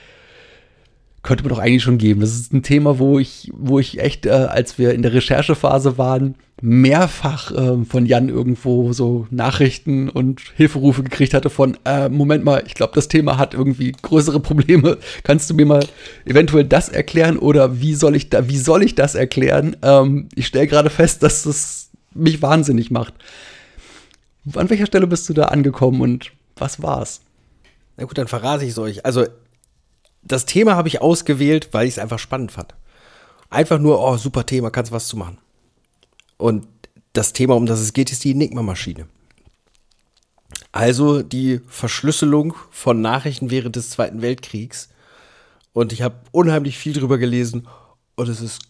könnte 1.22 1.44
man 1.44 1.50
doch 1.50 1.58
eigentlich 1.58 1.84
schon 1.84 1.98
geben. 1.98 2.20
Das 2.20 2.32
ist 2.32 2.52
ein 2.52 2.62
Thema, 2.62 2.98
wo 2.98 3.18
ich, 3.18 3.50
wo 3.54 3.78
ich 3.78 4.00
echt, 4.00 4.26
äh, 4.26 4.30
als 4.30 4.78
wir 4.78 4.92
in 4.92 5.02
der 5.02 5.14
Recherchephase 5.14 5.96
waren, 5.96 6.34
mehrfach 6.60 7.52
ähm, 7.56 7.86
von 7.86 8.06
Jan 8.06 8.28
irgendwo 8.28 8.92
so 8.92 9.26
Nachrichten 9.30 10.08
und 10.08 10.40
Hilferufe 10.56 11.02
gekriegt 11.02 11.34
hatte 11.34 11.50
von, 11.50 11.76
äh, 11.84 12.08
Moment 12.08 12.44
mal, 12.44 12.62
ich 12.66 12.74
glaube, 12.74 12.92
das 12.94 13.08
Thema 13.08 13.38
hat 13.38 13.54
irgendwie 13.54 13.92
größere 13.92 14.40
Probleme. 14.40 14.98
Kannst 15.22 15.48
du 15.50 15.54
mir 15.54 15.66
mal 15.66 15.84
eventuell 16.24 16.64
das 16.64 16.88
erklären 16.88 17.38
oder 17.38 17.80
wie 17.80 17.94
soll 17.94 18.16
ich 18.16 18.28
da, 18.28 18.48
wie 18.48 18.58
soll 18.58 18.82
ich 18.82 18.94
das 18.94 19.14
erklären? 19.14 19.76
Ähm, 19.82 20.28
ich 20.34 20.46
stelle 20.48 20.66
gerade 20.66 20.90
fest, 20.90 21.22
dass 21.22 21.44
das 21.44 21.81
mich 22.14 22.42
wahnsinnig 22.42 22.90
macht. 22.90 23.14
An 24.54 24.70
welcher 24.70 24.86
Stelle 24.86 25.06
bist 25.06 25.28
du 25.28 25.34
da 25.34 25.46
angekommen 25.46 26.00
und 26.00 26.32
was 26.56 26.82
war's? 26.82 27.20
Na 27.96 28.04
gut, 28.04 28.18
dann 28.18 28.28
verrate 28.28 28.64
ich 28.64 28.70
es 28.70 28.78
euch. 28.78 29.04
Also, 29.04 29.26
das 30.22 30.46
Thema 30.46 30.76
habe 30.76 30.88
ich 30.88 31.00
ausgewählt, 31.00 31.68
weil 31.72 31.86
ich 31.86 31.94
es 31.94 31.98
einfach 31.98 32.18
spannend 32.18 32.52
fand. 32.52 32.74
Einfach 33.50 33.78
nur, 33.78 34.00
oh, 34.00 34.16
super 34.16 34.46
Thema, 34.46 34.70
kannst 34.70 34.92
was 34.92 35.08
zu 35.08 35.16
machen. 35.16 35.38
Und 36.38 36.66
das 37.12 37.32
Thema, 37.32 37.54
um 37.54 37.66
das 37.66 37.80
es 37.80 37.92
geht, 37.92 38.10
ist 38.10 38.24
die 38.24 38.30
Enigma-Maschine. 38.30 39.06
Also 40.72 41.22
die 41.22 41.60
Verschlüsselung 41.66 42.54
von 42.70 43.00
Nachrichten 43.00 43.50
während 43.50 43.76
des 43.76 43.90
Zweiten 43.90 44.22
Weltkriegs. 44.22 44.88
Und 45.74 45.92
ich 45.92 46.02
habe 46.02 46.16
unheimlich 46.32 46.78
viel 46.78 46.94
drüber 46.94 47.18
gelesen 47.18 47.68
und 48.16 48.28
es 48.28 48.40
ist 48.40 48.60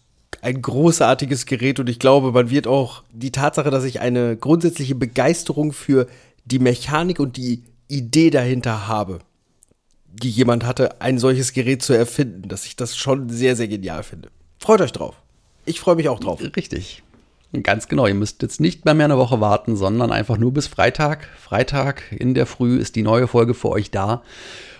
ein 0.42 0.60
großartiges 0.60 1.46
Gerät 1.46 1.78
und 1.78 1.88
ich 1.88 2.00
glaube, 2.00 2.32
man 2.32 2.50
wird 2.50 2.66
auch 2.66 3.04
die 3.12 3.30
Tatsache, 3.30 3.70
dass 3.70 3.84
ich 3.84 4.00
eine 4.00 4.36
grundsätzliche 4.36 4.96
Begeisterung 4.96 5.72
für 5.72 6.08
die 6.44 6.58
Mechanik 6.58 7.20
und 7.20 7.36
die 7.36 7.62
Idee 7.86 8.30
dahinter 8.30 8.88
habe, 8.88 9.20
die 10.04 10.30
jemand 10.30 10.66
hatte, 10.66 11.00
ein 11.00 11.18
solches 11.18 11.52
Gerät 11.52 11.82
zu 11.82 11.92
erfinden, 11.92 12.48
dass 12.48 12.66
ich 12.66 12.74
das 12.74 12.96
schon 12.96 13.28
sehr, 13.28 13.54
sehr 13.54 13.68
genial 13.68 14.02
finde. 14.02 14.30
Freut 14.58 14.80
euch 14.80 14.92
drauf. 14.92 15.14
Ich 15.64 15.78
freue 15.78 15.94
mich 15.94 16.08
auch 16.08 16.18
drauf. 16.18 16.40
Richtig. 16.56 17.04
Ganz 17.62 17.86
genau, 17.86 18.06
ihr 18.06 18.14
müsst 18.14 18.42
jetzt 18.42 18.60
nicht 18.60 18.84
mehr, 18.84 18.94
mehr 18.94 19.04
eine 19.04 19.18
Woche 19.18 19.40
warten, 19.40 19.76
sondern 19.76 20.10
einfach 20.10 20.38
nur 20.38 20.52
bis 20.52 20.66
Freitag. 20.66 21.28
Freitag 21.38 22.02
in 22.10 22.34
der 22.34 22.46
Früh 22.46 22.78
ist 22.78 22.96
die 22.96 23.02
neue 23.02 23.28
Folge 23.28 23.54
für 23.54 23.68
euch 23.68 23.92
da. 23.92 24.22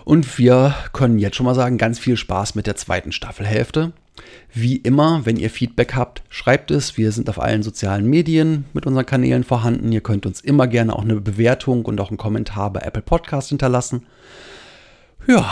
Und 0.05 0.39
wir 0.39 0.75
können 0.93 1.19
jetzt 1.19 1.37
schon 1.37 1.47
mal 1.47 1.55
sagen, 1.55 1.79
ganz 1.79 2.01
viel 2.01 2.17
Spaß 2.17 2.57
mit 2.57 2.67
der 2.67 2.75
zweiten 2.75 3.13
Staffelhälfte. 3.13 3.93
Wie 4.53 4.77
immer, 4.77 5.25
wenn 5.25 5.37
ihr 5.37 5.49
Feedback 5.51 5.95
habt, 5.95 6.23
schreibt 6.29 6.71
es. 6.71 6.99
Wir 6.99 7.13
sind 7.13 7.31
auf 7.31 7.41
allen 7.41 7.63
sozialen 7.63 8.07
Medien 8.07 8.67
mit 8.75 8.87
unseren 8.87 9.07
Kanälen 9.07 9.45
vorhanden. 9.45 9.91
Ihr 9.91 10.03
könnt 10.03 10.27
uns 10.27 10.41
immer 10.41 10.67
gerne 10.67 10.95
auch 10.95 11.03
eine 11.03 11.21
Bewertung 11.21 11.87
und 11.87 12.01
auch 12.01 12.11
einen 12.11 12.19
Kommentar 12.19 12.73
bei 12.73 12.81
Apple 12.81 13.03
Podcast 13.03 13.49
hinterlassen. 13.49 14.05
Ja, 15.27 15.51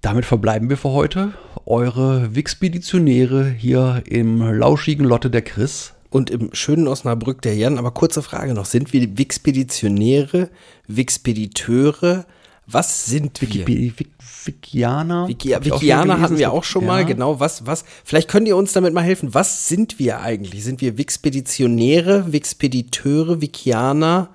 damit 0.00 0.24
verbleiben 0.24 0.68
wir 0.68 0.76
für 0.76 0.90
heute. 0.90 1.32
Eure 1.66 2.34
Wixpeditionäre 2.34 3.48
hier 3.48 4.02
im 4.06 4.42
lauschigen 4.42 5.04
Lotte 5.04 5.30
der 5.30 5.42
Chris. 5.42 5.92
Und 6.10 6.30
im 6.30 6.50
schönen 6.52 6.86
Osnabrück 6.86 7.42
der 7.42 7.56
Jan. 7.56 7.78
Aber 7.78 7.90
kurze 7.90 8.22
Frage 8.22 8.54
noch: 8.54 8.66
Sind 8.66 8.92
wir 8.92 9.18
Wixpeditionäre, 9.18 10.48
Wixpediteure? 10.86 12.24
Was 12.66 13.06
sind 13.06 13.40
wir? 13.40 13.66
Wiki- 13.66 14.06
Schon 14.24 15.72
Wikianer 15.72 16.04
gelesen. 16.04 16.20
hatten 16.22 16.38
wir 16.38 16.52
auch 16.52 16.64
schon 16.64 16.86
mal, 16.86 17.00
Ja. 17.00 17.06
genau. 17.06 17.40
Was, 17.40 17.66
was? 17.66 17.84
Vielleicht 18.04 18.28
könnt 18.28 18.46
ihr 18.48 18.56
uns 18.56 18.72
damit 18.72 18.92
mal 18.94 19.02
helfen. 19.02 19.34
Was 19.34 19.68
sind 19.68 19.98
wir 19.98 20.20
eigentlich? 20.20 20.62
Sind 20.64 20.80
wir 20.80 20.98
Wixpeditionäre, 20.98 22.32
Wixpediteure, 22.32 23.40
Wikianer? 23.40 24.28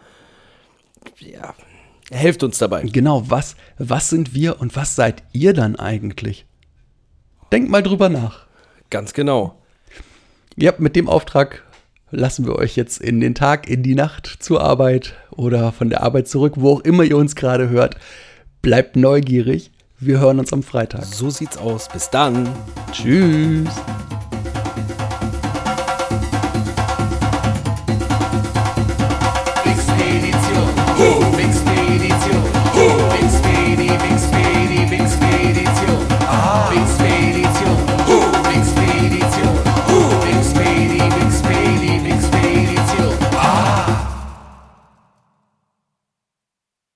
Ja, 1.19 1.53
helft 2.11 2.43
uns 2.43 2.57
dabei. 2.57 2.83
Genau, 2.83 3.23
was, 3.29 3.55
was 3.77 4.09
sind 4.09 4.33
wir 4.33 4.59
und 4.61 4.75
was 4.75 4.95
seid 4.95 5.23
ihr 5.31 5.53
dann 5.53 5.75
eigentlich? 5.75 6.45
Denkt 7.51 7.69
mal 7.69 7.83
drüber 7.83 8.09
nach. 8.09 8.45
Ganz 8.89 9.13
genau. 9.13 9.61
Ja, 10.55 10.73
mit 10.77 10.95
dem 10.95 11.07
Auftrag 11.09 11.63
lassen 12.11 12.45
wir 12.45 12.55
euch 12.55 12.75
jetzt 12.75 12.99
in 13.01 13.19
den 13.21 13.35
Tag, 13.35 13.69
in 13.69 13.83
die 13.83 13.95
Nacht 13.95 14.37
zur 14.39 14.61
Arbeit 14.61 15.15
oder 15.31 15.71
von 15.71 15.89
der 15.89 16.03
Arbeit 16.03 16.27
zurück, 16.27 16.53
wo 16.57 16.73
auch 16.73 16.81
immer 16.81 17.03
ihr 17.03 17.17
uns 17.17 17.35
gerade 17.35 17.69
hört. 17.69 17.95
Bleibt 18.61 18.95
neugierig. 18.95 19.71
Wir 20.01 20.19
hören 20.19 20.39
uns 20.39 20.53
am 20.53 20.63
Freitag. 20.63 21.03
So 21.03 21.29
sieht's 21.29 21.57
aus. 21.57 21.89
Bis 21.89 22.09
dann. 22.09 22.47
Tschüss. 22.93 23.67